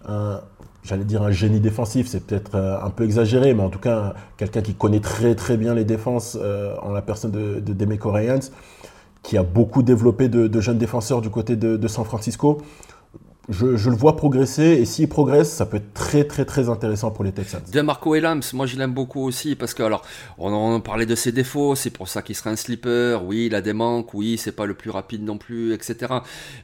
un, 0.09 0.41
j'allais 0.83 1.05
dire 1.05 1.23
un 1.23 1.31
génie 1.31 1.61
défensif, 1.61 2.09
c'est 2.09 2.27
peut-être 2.27 2.57
un 2.57 2.91
peu 2.91 3.05
exagéré, 3.05 3.53
mais 3.55 3.63
en 3.63 3.69
tout 3.69 3.79
cas 3.79 4.15
quelqu'un 4.39 4.63
qui 4.63 4.75
connaît 4.75 5.01
très 5.01 5.35
très 5.35 5.57
bien 5.57 5.75
les 5.75 5.85
défenses 5.85 6.37
en 6.83 6.93
la 6.93 7.03
personne 7.03 7.31
de, 7.31 7.61
de 7.61 7.73
Demeco 7.73 8.13
qui 9.23 9.37
a 9.37 9.43
beaucoup 9.45 9.83
développé 9.83 10.29
de, 10.29 10.61
jeunes 10.61 10.79
défenseurs 10.79 11.21
du 11.21 11.31
côté 11.31 11.55
de 11.55 11.89
San 11.89 12.05
Francisco 12.05 12.63
je, 13.49 13.67
le 13.67 13.97
vois 13.97 14.15
progresser 14.15 14.63
et 14.63 14.85
s'il 14.85 15.09
progresse, 15.09 15.51
ça 15.51 15.67
peut 15.67 15.79
être 15.79 15.93
très 15.95 16.23
très 16.25 16.45
très 16.45 16.69
intéressant 16.69 17.11
pour 17.11 17.25
les 17.25 17.33
Texans. 17.33 17.61
Marco 17.83 18.15
Elams, 18.15 18.43
moi 18.53 18.67
je 18.67 18.77
l'aime 18.77 18.93
beaucoup 18.93 19.21
aussi 19.25 19.57
parce 19.57 19.75
que 19.75 19.83
alors 19.83 20.03
on 20.39 20.53
en 20.53 20.81
parlait 20.81 21.07
de 21.07 21.17
ses 21.17 21.33
défauts, 21.33 21.75
c'est 21.75 21.91
pour 21.91 22.07
ça 22.07 22.23
qu'il 22.23 22.37
sera 22.37 22.51
un 22.51 22.57
slipper. 22.57 23.19
Oui, 23.25 23.47
il 23.47 23.55
a 23.57 23.61
des 23.61 23.73
manques, 23.73 24.15
oui, 24.15 24.39
c'est 24.39 24.53
pas 24.53 24.65
le 24.65 24.75
plus 24.75 24.91
rapide 24.91 25.25
non 25.25 25.39
plus, 25.39 25.75
etc. 25.75 26.13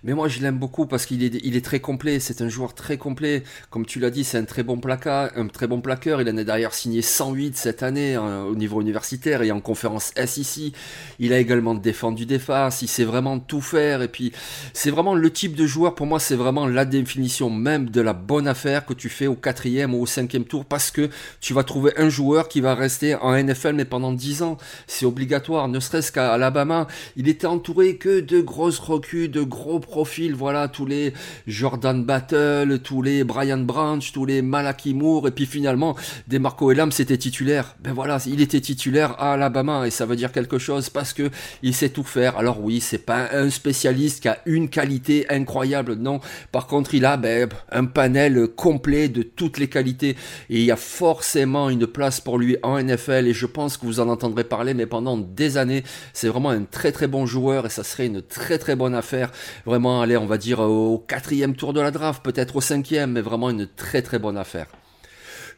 Mais 0.04 0.14
moi 0.14 0.28
je 0.28 0.40
l'aime 0.40 0.58
beaucoup 0.58 0.86
parce 0.86 1.04
qu'il 1.04 1.24
est, 1.24 1.40
il 1.42 1.56
est 1.56 1.64
très 1.64 1.80
complet. 1.80 2.20
C'est 2.20 2.42
un 2.42 2.48
joueur 2.48 2.74
très 2.74 2.96
complet. 2.96 3.42
Comme 3.70 3.84
tu 3.84 3.98
l'as 3.98 4.10
dit, 4.10 4.22
c'est 4.22 4.38
un 4.38 4.44
très 4.44 4.62
bon 4.62 4.78
placard, 4.78 5.30
un 5.34 5.48
très 5.48 5.66
bon 5.66 5.80
plaqueur. 5.80 6.20
Il 6.22 6.30
en 6.30 6.36
a 6.36 6.44
d'ailleurs 6.44 6.74
signé 6.74 7.02
108 7.02 7.56
cette 7.56 7.82
année 7.82 8.14
hein, 8.14 8.44
au 8.44 8.54
niveau 8.54 8.80
universitaire 8.80 9.42
et 9.42 9.50
en 9.50 9.60
conférence 9.60 10.12
SEC. 10.14 10.72
Il 11.18 11.32
a 11.32 11.38
également 11.38 11.74
défendu 11.74 12.24
des 12.24 12.38
faces. 12.38 12.82
Il 12.82 12.88
sait 12.88 13.04
vraiment 13.04 13.40
tout 13.40 13.60
faire 13.60 14.00
et 14.02 14.08
puis 14.08 14.32
c'est 14.72 14.90
vraiment 14.90 15.16
le 15.16 15.32
type 15.32 15.56
de 15.56 15.66
joueur. 15.66 15.96
Pour 15.96 16.06
moi, 16.06 16.20
c'est 16.20 16.36
vraiment 16.36 16.67
la 16.68 16.84
définition 16.84 17.50
même 17.50 17.90
de 17.90 18.00
la 18.00 18.12
bonne 18.12 18.48
affaire 18.48 18.86
que 18.86 18.94
tu 18.94 19.08
fais 19.08 19.26
au 19.26 19.34
quatrième 19.34 19.94
ou 19.94 20.02
au 20.02 20.06
cinquième 20.06 20.44
tour 20.44 20.64
parce 20.64 20.90
que 20.90 21.10
tu 21.40 21.54
vas 21.54 21.64
trouver 21.64 21.92
un 21.96 22.08
joueur 22.08 22.48
qui 22.48 22.60
va 22.60 22.74
rester 22.74 23.14
en 23.16 23.36
NFL 23.36 23.74
mais 23.74 23.84
pendant 23.84 24.12
10 24.12 24.42
ans. 24.42 24.58
C'est 24.86 25.06
obligatoire, 25.06 25.68
ne 25.68 25.80
serait-ce 25.80 26.12
qu'à 26.12 26.32
Alabama. 26.32 26.86
Il 27.16 27.28
était 27.28 27.46
entouré 27.46 27.96
que 27.96 28.20
de 28.20 28.40
grosses 28.40 28.78
recrues, 28.78 29.28
de 29.28 29.42
gros 29.42 29.80
profils, 29.80 30.34
voilà, 30.34 30.68
tous 30.68 30.86
les 30.86 31.12
Jordan 31.46 32.04
Battle, 32.04 32.78
tous 32.82 33.02
les 33.02 33.24
Brian 33.24 33.58
Branch, 33.58 34.12
tous 34.12 34.26
les 34.26 34.42
Malaki 34.42 34.94
Moore, 34.94 35.28
et 35.28 35.30
puis 35.30 35.46
finalement, 35.46 35.96
Demarco 36.28 36.70
Elam, 36.70 36.92
c'était 36.92 37.18
titulaire. 37.18 37.76
Ben 37.80 37.92
voilà, 37.92 38.18
il 38.26 38.40
était 38.40 38.60
titulaire 38.60 39.14
à 39.18 39.34
Alabama, 39.34 39.86
et 39.86 39.90
ça 39.90 40.06
veut 40.06 40.16
dire 40.16 40.32
quelque 40.32 40.58
chose 40.58 40.90
parce 40.90 41.12
que 41.12 41.30
il 41.62 41.74
sait 41.74 41.88
tout 41.88 42.04
faire. 42.04 42.36
Alors 42.36 42.62
oui, 42.62 42.80
c'est 42.80 42.98
pas 42.98 43.28
un 43.32 43.50
spécialiste 43.50 44.22
qui 44.22 44.28
a 44.28 44.38
une 44.46 44.68
qualité 44.68 45.26
incroyable, 45.30 45.94
non. 45.94 46.20
Par 46.58 46.66
contre, 46.66 46.92
il 46.96 47.04
a 47.04 47.16
ben, 47.16 47.48
un 47.70 47.84
panel 47.84 48.48
complet 48.48 49.08
de 49.08 49.22
toutes 49.22 49.58
les 49.58 49.68
qualités 49.68 50.16
et 50.50 50.58
il 50.58 50.64
y 50.64 50.72
a 50.72 50.76
forcément 50.76 51.70
une 51.70 51.86
place 51.86 52.20
pour 52.20 52.36
lui 52.36 52.56
en 52.64 52.82
NFL 52.82 53.28
et 53.28 53.32
je 53.32 53.46
pense 53.46 53.76
que 53.76 53.86
vous 53.86 54.00
en 54.00 54.08
entendrez 54.08 54.42
parler 54.42 54.74
mais 54.74 54.86
pendant 54.86 55.16
des 55.16 55.56
années. 55.56 55.84
C'est 56.12 56.26
vraiment 56.26 56.50
un 56.50 56.64
très 56.64 56.90
très 56.90 57.06
bon 57.06 57.26
joueur 57.26 57.66
et 57.66 57.68
ça 57.68 57.84
serait 57.84 58.06
une 58.06 58.22
très 58.22 58.58
très 58.58 58.74
bonne 58.74 58.96
affaire. 58.96 59.30
Vraiment, 59.66 60.02
aller, 60.02 60.16
on 60.16 60.26
va 60.26 60.36
dire 60.36 60.58
au 60.58 60.98
quatrième 60.98 61.54
tour 61.54 61.72
de 61.72 61.80
la 61.80 61.92
draft, 61.92 62.24
peut-être 62.24 62.56
au 62.56 62.60
cinquième, 62.60 63.12
mais 63.12 63.20
vraiment 63.20 63.50
une 63.50 63.68
très 63.68 64.02
très 64.02 64.18
bonne 64.18 64.36
affaire. 64.36 64.66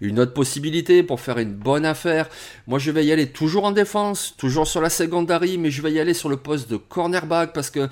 Une 0.00 0.18
autre 0.20 0.32
possibilité 0.32 1.02
pour 1.02 1.20
faire 1.20 1.38
une 1.38 1.52
bonne 1.52 1.84
affaire. 1.84 2.28
Moi, 2.66 2.78
je 2.78 2.90
vais 2.90 3.04
y 3.04 3.12
aller 3.12 3.28
toujours 3.28 3.64
en 3.64 3.72
défense, 3.72 4.34
toujours 4.36 4.66
sur 4.66 4.80
la 4.80 4.90
secondary, 4.90 5.58
mais 5.58 5.70
je 5.70 5.82
vais 5.82 5.92
y 5.92 6.00
aller 6.00 6.14
sur 6.14 6.28
le 6.28 6.36
poste 6.36 6.70
de 6.70 6.76
cornerback 6.76 7.52
parce 7.52 7.70
que 7.70 7.88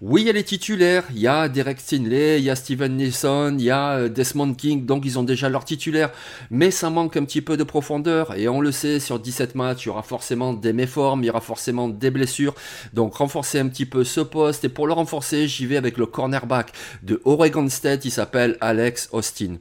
oui, 0.00 0.22
il 0.22 0.26
y 0.28 0.30
a 0.30 0.32
les 0.32 0.44
titulaires, 0.44 1.02
il 1.10 1.18
y 1.18 1.26
a 1.26 1.48
Derek 1.48 1.80
Stinley, 1.80 2.38
il 2.38 2.44
y 2.44 2.50
a 2.50 2.54
Steven 2.54 2.96
Nelson, 2.96 3.56
il 3.58 3.64
y 3.64 3.70
a 3.70 3.98
euh, 3.98 4.08
Desmond 4.08 4.54
King, 4.54 4.86
donc 4.86 5.04
ils 5.04 5.18
ont 5.18 5.24
déjà 5.24 5.48
leurs 5.48 5.64
titulaires, 5.64 6.12
mais 6.50 6.70
ça 6.70 6.88
manque 6.88 7.16
un 7.16 7.24
petit 7.24 7.40
peu 7.40 7.56
de 7.56 7.64
profondeur, 7.64 8.36
et 8.36 8.48
on 8.48 8.60
le 8.60 8.70
sait, 8.70 9.00
sur 9.00 9.18
17 9.18 9.56
matchs, 9.56 9.86
il 9.86 9.88
y 9.88 9.90
aura 9.90 10.04
forcément 10.04 10.54
des 10.54 10.72
méformes, 10.72 11.24
il 11.24 11.26
y 11.26 11.30
aura 11.30 11.40
forcément 11.40 11.88
des 11.88 12.12
blessures, 12.12 12.54
donc 12.92 13.14
renforcer 13.14 13.58
un 13.58 13.66
petit 13.66 13.86
peu 13.86 14.04
ce 14.04 14.20
poste, 14.20 14.64
et 14.64 14.68
pour 14.68 14.86
le 14.86 14.92
renforcer, 14.92 15.48
j'y 15.48 15.66
vais 15.66 15.76
avec 15.76 15.98
le 15.98 16.06
cornerback 16.06 16.70
de 17.02 17.20
Oregon 17.24 17.68
State, 17.68 18.04
il 18.04 18.12
s'appelle 18.12 18.56
Alex 18.60 19.08
Austin. 19.10 19.56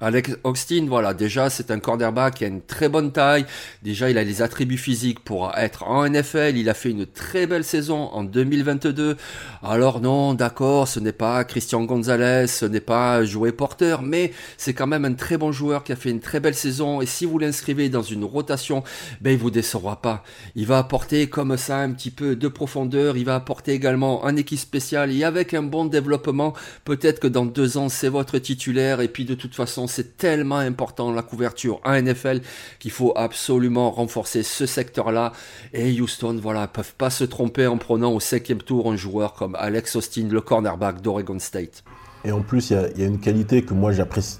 Alex 0.00 0.36
Austin, 0.44 0.86
voilà, 0.88 1.12
déjà 1.12 1.50
c'est 1.50 1.70
un 1.70 1.80
cornerback 1.80 2.36
qui 2.36 2.44
a 2.44 2.48
une 2.48 2.62
très 2.62 2.88
bonne 2.88 3.10
taille. 3.10 3.46
Déjà, 3.82 4.10
il 4.10 4.18
a 4.18 4.22
les 4.22 4.42
attributs 4.42 4.78
physiques 4.78 5.20
pour 5.20 5.52
être 5.56 5.84
en 5.84 6.08
NFL. 6.08 6.56
Il 6.56 6.68
a 6.68 6.74
fait 6.74 6.90
une 6.90 7.06
très 7.06 7.46
belle 7.46 7.64
saison 7.64 8.10
en 8.12 8.22
2022. 8.22 9.16
Alors 9.62 10.00
non, 10.00 10.34
d'accord, 10.34 10.86
ce 10.86 11.00
n'est 11.00 11.12
pas 11.12 11.42
Christian 11.44 11.82
Gonzalez, 11.82 12.46
ce 12.46 12.64
n'est 12.64 12.80
pas 12.80 13.24
joué 13.24 13.50
porteur, 13.50 14.02
mais 14.02 14.32
c'est 14.56 14.72
quand 14.72 14.86
même 14.86 15.04
un 15.04 15.14
très 15.14 15.36
bon 15.36 15.50
joueur 15.50 15.82
qui 15.82 15.90
a 15.90 15.96
fait 15.96 16.10
une 16.10 16.20
très 16.20 16.38
belle 16.38 16.54
saison. 16.54 17.00
Et 17.00 17.06
si 17.06 17.24
vous 17.24 17.38
l'inscrivez 17.38 17.88
dans 17.88 18.02
une 18.02 18.24
rotation, 18.24 18.84
ben 19.20 19.32
il 19.32 19.38
vous 19.38 19.50
décevra 19.50 20.00
pas. 20.00 20.22
Il 20.54 20.66
va 20.66 20.78
apporter 20.78 21.28
comme 21.28 21.56
ça 21.56 21.78
un 21.78 21.90
petit 21.90 22.12
peu 22.12 22.36
de 22.36 22.48
profondeur. 22.48 23.16
Il 23.16 23.24
va 23.24 23.34
apporter 23.34 23.72
également 23.72 24.24
un 24.24 24.36
équipe 24.36 24.60
spéciale 24.60 25.10
et 25.10 25.24
avec 25.24 25.54
un 25.54 25.62
bon 25.64 25.86
développement, 25.86 26.52
peut-être 26.84 27.18
que 27.18 27.26
dans 27.26 27.46
deux 27.46 27.78
ans 27.78 27.88
c'est 27.88 28.08
votre 28.08 28.38
titulaire. 28.38 29.00
Et 29.00 29.08
puis 29.08 29.24
de 29.24 29.34
toute 29.34 29.56
façon 29.56 29.87
c'est 29.88 30.16
tellement 30.16 30.58
important 30.58 31.12
la 31.12 31.22
couverture 31.22 31.80
en 31.84 32.00
NFL 32.00 32.40
qu'il 32.78 32.90
faut 32.90 33.12
absolument 33.16 33.90
renforcer 33.90 34.42
ce 34.42 34.66
secteur-là. 34.66 35.32
Et 35.72 36.00
Houston, 36.00 36.38
voilà, 36.40 36.66
peuvent 36.68 36.94
pas 36.94 37.10
se 37.10 37.24
tromper 37.24 37.66
en 37.66 37.78
prenant 37.78 38.12
au 38.12 38.20
cinquième 38.20 38.62
tour 38.62 38.90
un 38.90 38.96
joueur 38.96 39.34
comme 39.34 39.56
Alex 39.56 39.96
Austin, 39.96 40.28
le 40.30 40.40
cornerback 40.40 41.00
d'Oregon 41.00 41.38
State. 41.38 41.82
Et 42.24 42.32
en 42.32 42.40
plus, 42.40 42.70
il 42.70 43.00
y, 43.00 43.02
a 43.02 43.06
une 43.06 43.20
qualité 43.20 43.62
que 43.62 43.74
moi 43.74 43.92
j'apprécie. 43.92 44.38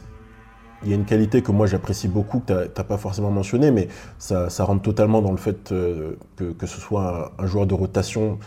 Il 0.85 0.91
y 0.91 0.93
a 0.93 0.95
une 0.95 1.05
qualité 1.05 1.43
que 1.43 1.51
moi 1.51 1.67
j'apprécie 1.67 2.07
beaucoup, 2.07 2.39
que 2.41 2.67
tu 2.67 2.71
n'as 2.77 2.85
pas 2.85 2.99
forcément 2.99 3.31
mentionné, 3.31 3.71
mais 3.71 3.89
ça, 4.19 4.49
rentre 4.61 4.83
totalement 4.83 5.23
dans 5.23 5.33
le 5.33 5.37
fait 5.37 5.73
euh, 5.73 6.17
que, 6.37 6.67
ce 6.67 6.81
soit 6.81 7.33
un, 7.39 7.47
joueur 7.47 7.67
de 7.67 7.75
rotation 7.75 8.39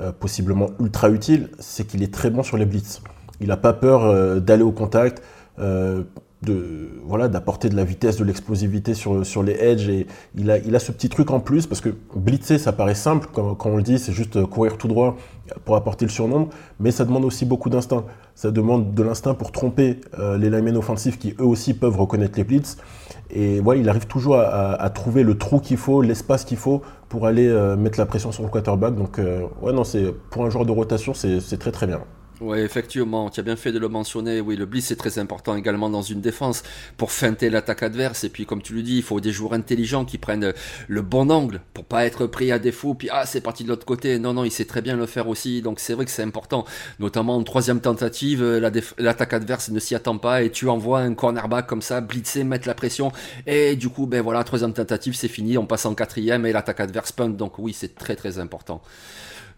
euh, 0.00 0.12
possiblement 0.12 0.70
ultra 0.78 1.10
utile, 1.10 1.50
c'est 1.58 1.86
qu'il 1.86 2.02
est 2.02 2.12
très 2.12 2.30
bon 2.30 2.42
sur 2.42 2.56
les 2.56 2.66
blitz. 2.66 3.02
Il 3.40 3.48
n'a 3.48 3.56
pas 3.56 3.72
peur 3.72 4.04
euh, 4.04 4.38
d'aller 4.38 4.62
au 4.62 4.72
contact 4.72 5.22
voilà 7.04 7.28
d'apporter 7.28 7.68
de 7.68 7.76
la 7.76 7.84
vitesse, 7.84 8.16
de 8.16 8.24
l'explosivité 8.24 8.94
sur, 8.94 9.26
sur 9.26 9.42
les 9.42 9.52
edges. 9.52 9.88
Et 9.88 10.06
il 10.36 10.50
a, 10.50 10.58
il 10.58 10.74
a 10.74 10.78
ce 10.78 10.92
petit 10.92 11.08
truc 11.08 11.30
en 11.30 11.40
plus 11.40 11.66
parce 11.66 11.80
que 11.80 11.90
blitzer 12.14 12.58
ça 12.58 12.72
paraît 12.72 12.94
simple 12.94 13.28
quand, 13.32 13.54
quand 13.54 13.70
on 13.70 13.76
le 13.76 13.82
dit 13.82 13.98
c'est 13.98 14.12
juste 14.12 14.42
courir 14.46 14.78
tout 14.78 14.88
droit 14.88 15.16
pour 15.64 15.76
apporter 15.76 16.04
le 16.04 16.10
surnombre 16.10 16.48
mais 16.78 16.90
ça 16.90 17.04
demande 17.04 17.24
aussi 17.24 17.44
beaucoup 17.44 17.70
d'instinct. 17.70 18.04
Ça 18.34 18.50
demande 18.50 18.94
de 18.94 19.02
l'instinct 19.02 19.34
pour 19.34 19.52
tromper 19.52 20.00
euh, 20.18 20.38
les 20.38 20.48
linemen 20.48 20.76
offensifs 20.76 21.18
qui 21.18 21.34
eux 21.40 21.44
aussi 21.44 21.74
peuvent 21.74 21.98
reconnaître 21.98 22.38
les 22.38 22.44
blitz. 22.44 22.78
Et 23.30 23.60
voilà 23.60 23.80
il 23.80 23.88
arrive 23.88 24.06
toujours 24.06 24.36
à, 24.36 24.90
trouver 24.90 25.22
le 25.22 25.36
trou 25.36 25.60
qu'il 25.60 25.76
faut 25.76 26.02
l'espace 26.02 26.44
qu'il 26.44 26.56
faut 26.56 26.82
pour 27.08 27.26
aller 27.26 27.48
euh, 27.48 27.76
mettre 27.76 27.98
la 27.98 28.06
pression 28.06 28.32
sur 28.32 28.42
le 28.42 28.48
quarterback. 28.48 28.94
Donc 28.94 29.18
euh, 29.18 29.42
ouais 29.60 29.72
non 29.72 29.84
c'est 29.84 30.14
pour 30.30 30.44
un 30.44 30.50
joueur 30.50 30.64
de 30.64 30.72
rotation 30.72 31.12
c'est 31.14 31.58
très 31.58 31.72
très 31.72 31.86
bien 31.86 32.00
oui, 32.40 32.58
effectivement, 32.60 33.28
tu 33.28 33.38
as 33.38 33.42
bien 33.42 33.56
fait 33.56 33.70
de 33.70 33.78
le 33.78 33.88
mentionner. 33.88 34.40
Oui, 34.40 34.56
le 34.56 34.64
blitz 34.64 34.90
est 34.90 34.96
très 34.96 35.18
important 35.18 35.56
également 35.56 35.90
dans 35.90 36.00
une 36.00 36.22
défense 36.22 36.62
pour 36.96 37.12
feinter 37.12 37.50
l'attaque 37.50 37.82
adverse. 37.82 38.24
Et 38.24 38.30
puis, 38.30 38.46
comme 38.46 38.62
tu 38.62 38.72
le 38.72 38.82
dis, 38.82 38.96
il 38.96 39.02
faut 39.02 39.20
des 39.20 39.30
joueurs 39.30 39.52
intelligents 39.52 40.06
qui 40.06 40.16
prennent 40.16 40.54
le 40.88 41.02
bon 41.02 41.30
angle 41.30 41.60
pour 41.74 41.84
pas 41.84 42.06
être 42.06 42.26
pris 42.26 42.50
à 42.50 42.58
défaut. 42.58 42.94
Puis, 42.94 43.08
ah, 43.12 43.26
c'est 43.26 43.42
parti 43.42 43.62
de 43.64 43.68
l'autre 43.68 43.84
côté. 43.84 44.18
Non, 44.18 44.32
non, 44.32 44.44
il 44.44 44.50
sait 44.50 44.64
très 44.64 44.80
bien 44.80 44.96
le 44.96 45.04
faire 45.04 45.28
aussi. 45.28 45.60
Donc, 45.60 45.80
c'est 45.80 45.92
vrai 45.92 46.06
que 46.06 46.10
c'est 46.10 46.22
important. 46.22 46.64
Notamment 46.98 47.36
en 47.36 47.42
troisième 47.42 47.80
tentative, 47.80 48.42
l'attaque 48.98 49.34
adverse 49.34 49.68
ne 49.68 49.78
s'y 49.78 49.94
attend 49.94 50.16
pas 50.16 50.42
et 50.42 50.50
tu 50.50 50.66
envoies 50.68 51.00
un 51.00 51.12
cornerback 51.12 51.66
comme 51.66 51.82
ça, 51.82 52.00
blitzer, 52.00 52.44
mettre 52.44 52.66
la 52.66 52.74
pression. 52.74 53.12
Et 53.46 53.76
du 53.76 53.90
coup, 53.90 54.06
ben 54.06 54.22
voilà, 54.22 54.44
troisième 54.44 54.72
tentative, 54.72 55.14
c'est 55.14 55.28
fini. 55.28 55.58
On 55.58 55.66
passe 55.66 55.84
en 55.84 55.94
quatrième 55.94 56.46
et 56.46 56.52
l'attaque 56.52 56.80
adverse 56.80 57.12
punt. 57.12 57.28
Donc, 57.28 57.58
oui, 57.58 57.74
c'est 57.74 57.96
très, 57.96 58.16
très 58.16 58.38
important. 58.38 58.80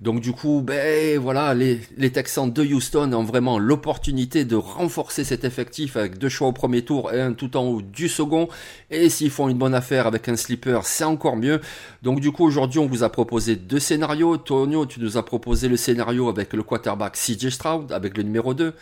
Donc 0.02 0.20
du 0.20 0.32
coup, 0.32 0.62
ben 0.66 1.16
voilà, 1.20 1.54
les, 1.54 1.78
Texans 2.10 2.52
de 2.52 2.64
Houston 2.64 3.12
ont 3.12 3.22
vraiment 3.22 3.60
l'opportunité 3.60 4.44
de 4.44 4.56
renforcer 4.56 5.22
cet 5.22 5.44
effectif 5.44 5.96
avec 5.96 6.18
deux 6.18 6.28
choix 6.28 6.48
au 6.48 6.52
premier 6.52 6.82
tour 6.82 7.12
et 7.12 7.20
un 7.20 7.34
tout 7.34 7.56
en 7.56 7.62
haut 7.62 7.82
du 7.82 8.08
second. 8.08 8.48
Et 8.90 9.08
s'ils 9.08 9.30
font 9.30 9.48
une 9.48 9.58
bonne 9.58 9.74
affaire 9.74 10.08
avec 10.08 10.28
un 10.28 10.34
slipper, 10.34 10.80
c'est 10.82 11.04
encore 11.04 11.36
mieux. 11.36 11.60
Donc 12.02 12.18
du 12.18 12.32
coup, 12.32 12.44
aujourd'hui, 12.44 12.80
on 12.80 12.86
vous 12.86 13.04
a 13.04 13.10
proposé 13.10 13.54
deux 13.54 13.78
scénarios. 13.78 14.38
Tonio, 14.38 14.86
tu 14.86 14.98
nous 14.98 15.16
as 15.18 15.24
proposé 15.24 15.68
le 15.68 15.76
scénario 15.76 16.28
avec 16.28 16.52
le 16.52 16.64
quarterback 16.64 17.14
CJ 17.14 17.50
Stroud, 17.50 17.92
avec 17.92 18.16
le 18.16 18.24
numéro 18.24 18.54
2, 18.54 18.74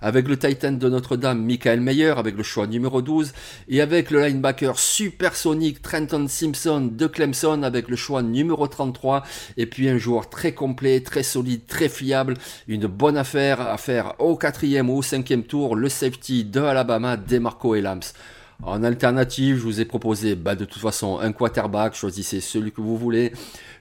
avec 0.00 0.28
le 0.28 0.38
Titan 0.38 0.70
de 0.70 0.88
Notre-Dame, 0.88 1.44
Michael 1.44 1.80
Meyer, 1.80 2.14
avec 2.16 2.36
le 2.36 2.44
choix 2.44 2.68
numéro 2.68 3.02
12, 3.02 3.32
et 3.68 3.80
avec 3.80 4.12
le 4.12 4.20
linebacker 4.20 4.78
supersonique 4.78 5.82
Trenton 5.82 6.28
Simpson 6.28 6.88
de 6.92 7.06
Clemson, 7.08 7.64
avec 7.64 7.88
le 7.88 7.96
choix 7.96 8.22
numéro 8.22 8.68
33, 8.68 9.24
et 9.56 9.66
puis 9.66 9.88
un 9.88 9.98
joueur 9.98 10.30
très 10.30 10.52
complet, 10.52 10.67
très 10.74 11.22
solide, 11.22 11.66
très 11.66 11.88
fiable, 11.88 12.34
une 12.66 12.86
bonne 12.86 13.16
affaire 13.16 13.60
à 13.60 13.78
faire 13.78 14.14
au 14.18 14.36
quatrième 14.36 14.90
ou 14.90 14.98
au 14.98 15.02
cinquième 15.02 15.44
tour, 15.44 15.76
le 15.76 15.88
safety 15.88 16.44
de 16.44 16.60
Alabama, 16.60 17.16
Demarco 17.16 17.74
Elams. 17.74 18.00
En 18.64 18.82
alternative, 18.82 19.58
je 19.58 19.62
vous 19.62 19.80
ai 19.80 19.84
proposé 19.84 20.34
bah, 20.34 20.56
de 20.56 20.64
toute 20.64 20.82
façon 20.82 21.20
un 21.20 21.30
quarterback, 21.30 21.94
choisissez 21.94 22.40
celui 22.40 22.72
que 22.72 22.80
vous 22.80 22.96
voulez. 22.96 23.32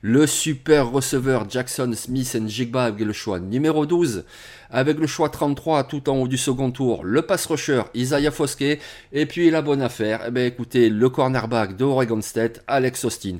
Le 0.04 0.28
super 0.28 0.92
receveur 0.92 1.50
Jackson 1.50 1.92
Smith 1.96 2.38
Jigba 2.46 2.84
avec 2.84 3.04
le 3.04 3.12
choix 3.12 3.40
numéro 3.40 3.88
12. 3.88 4.24
Avec 4.70 5.00
le 5.00 5.08
choix 5.08 5.30
33 5.30 5.86
tout 5.86 6.08
en 6.12 6.18
haut 6.18 6.28
du 6.28 6.38
second 6.38 6.70
tour, 6.70 7.04
le 7.04 7.24
pass 7.24 7.48
rusher 7.48 7.82
Isaiah 7.96 8.30
Foskey. 8.30 8.80
Et 9.12 9.26
puis 9.26 9.50
la 9.50 9.64
bonne 9.64 9.82
affaire, 9.82 10.22
eh 10.28 10.32
bien, 10.32 10.46
écoutez, 10.46 10.92
le 10.92 11.10
cornerback 11.10 11.76
de 11.76 11.84
Oregon 11.84 12.22
State, 12.22 12.62
Alex 12.68 13.04
Austin. 13.04 13.38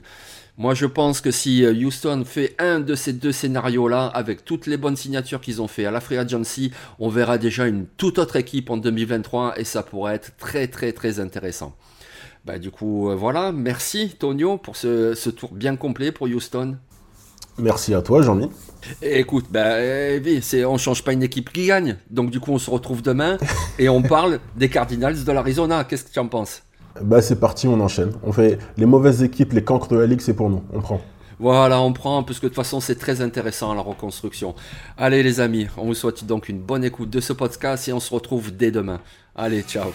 Moi, 0.60 0.74
je 0.74 0.88
pense 0.88 1.22
que 1.22 1.30
si 1.30 1.64
euh, 1.64 1.72
Houston 1.72 2.24
fait 2.26 2.56
un 2.58 2.80
de 2.80 2.96
ces 2.96 3.14
deux 3.14 3.32
scénarios-là, 3.32 4.08
avec 4.08 4.44
toutes 4.44 4.66
les 4.66 4.78
bonnes 4.78 4.96
signatures 4.96 5.40
qu'ils 5.40 5.62
ont 5.62 5.68
fait 5.68 5.86
à 5.86 5.92
la 5.92 6.02
Free 6.02 6.18
Agency, 6.18 6.72
on 6.98 7.10
verra 7.10 7.38
déjà 7.38 7.68
une 7.68 7.86
toute 7.86 8.18
autre 8.18 8.38
équipe 8.38 8.72
en 8.72 8.78
2023 8.78 9.60
et 9.60 9.64
ça 9.64 9.84
pourrait 9.84 10.16
être 10.16 10.36
très 10.38 10.68
très 10.68 10.94
très 10.94 11.20
intéressant. 11.20 11.76
Bah, 12.44 12.58
du 12.58 12.72
coup, 12.72 13.12
euh, 13.12 13.16
voilà, 13.16 13.52
merci 13.52 14.16
Tonio 14.18 14.58
pour 14.58 14.78
ce, 14.78 15.30
tour 15.30 15.54
bien 15.54 15.76
complet 15.76 16.12
pour 16.12 16.26
Houston. 16.26 16.78
Merci 17.60 17.94
à 17.94 18.02
toi, 18.02 18.24
Jean-Mi. 18.24 18.50
Écoute, 19.04 19.46
bah, 19.52 19.80
eh, 19.80 20.42
c'est, 20.42 20.66
on 20.66 20.80
change 20.80 21.04
pas 21.04 21.14
une 21.14 21.24
équipe 21.24 21.54
qui 21.54 21.68
gagne. 21.68 21.98
Donc, 22.10 22.32
du 22.32 22.40
coup, 22.40 22.52
on 22.52 22.60
se 22.60 22.72
retrouve 22.72 23.04
demain 23.04 23.38
et 23.80 23.90
on 23.90 24.02
parle 24.02 24.40
des 24.56 24.70
Cardinals 24.70 25.24
de 25.24 25.32
l'Arizona. 25.32 25.84
Qu'est-ce 25.84 26.04
que 26.04 26.12
tu 26.12 26.20
en 26.20 26.28
penses? 26.28 26.64
Bah 27.04 27.22
c'est 27.22 27.40
parti, 27.40 27.68
on 27.68 27.80
enchaîne. 27.80 28.12
On 28.24 28.32
fait 28.32 28.60
les 28.78 28.86
mauvaises 28.86 29.24
équipes, 29.24 29.54
les 29.54 29.64
cancres 29.64 29.88
de 29.88 29.98
la 29.98 30.06
ligue, 30.06 30.22
c'est 30.22 30.34
pour 30.34 30.50
nous. 30.50 30.64
On 30.74 30.82
prend. 30.82 31.02
Voilà, 31.40 31.82
on 31.82 31.94
prend, 31.94 32.24
parce 32.24 32.40
que 32.40 32.46
de 32.46 32.50
toute 32.50 32.56
façon, 32.56 32.80
c'est 32.80 32.96
très 32.96 33.22
intéressant 33.22 33.74
la 33.74 33.82
reconstruction. 33.82 34.56
Allez 34.98 35.22
les 35.22 35.40
amis, 35.40 35.68
on 35.78 35.86
vous 35.86 35.94
souhaite 35.94 36.26
donc 36.26 36.50
une 36.50 36.60
bonne 36.60 36.84
écoute 36.84 37.12
de 37.12 37.20
ce 37.20 37.32
podcast 37.34 37.88
et 37.88 37.94
on 37.94 38.00
se 38.00 38.12
retrouve 38.14 38.56
dès 38.56 38.72
demain. 38.72 39.00
Allez, 39.36 39.62
ciao. 39.62 39.92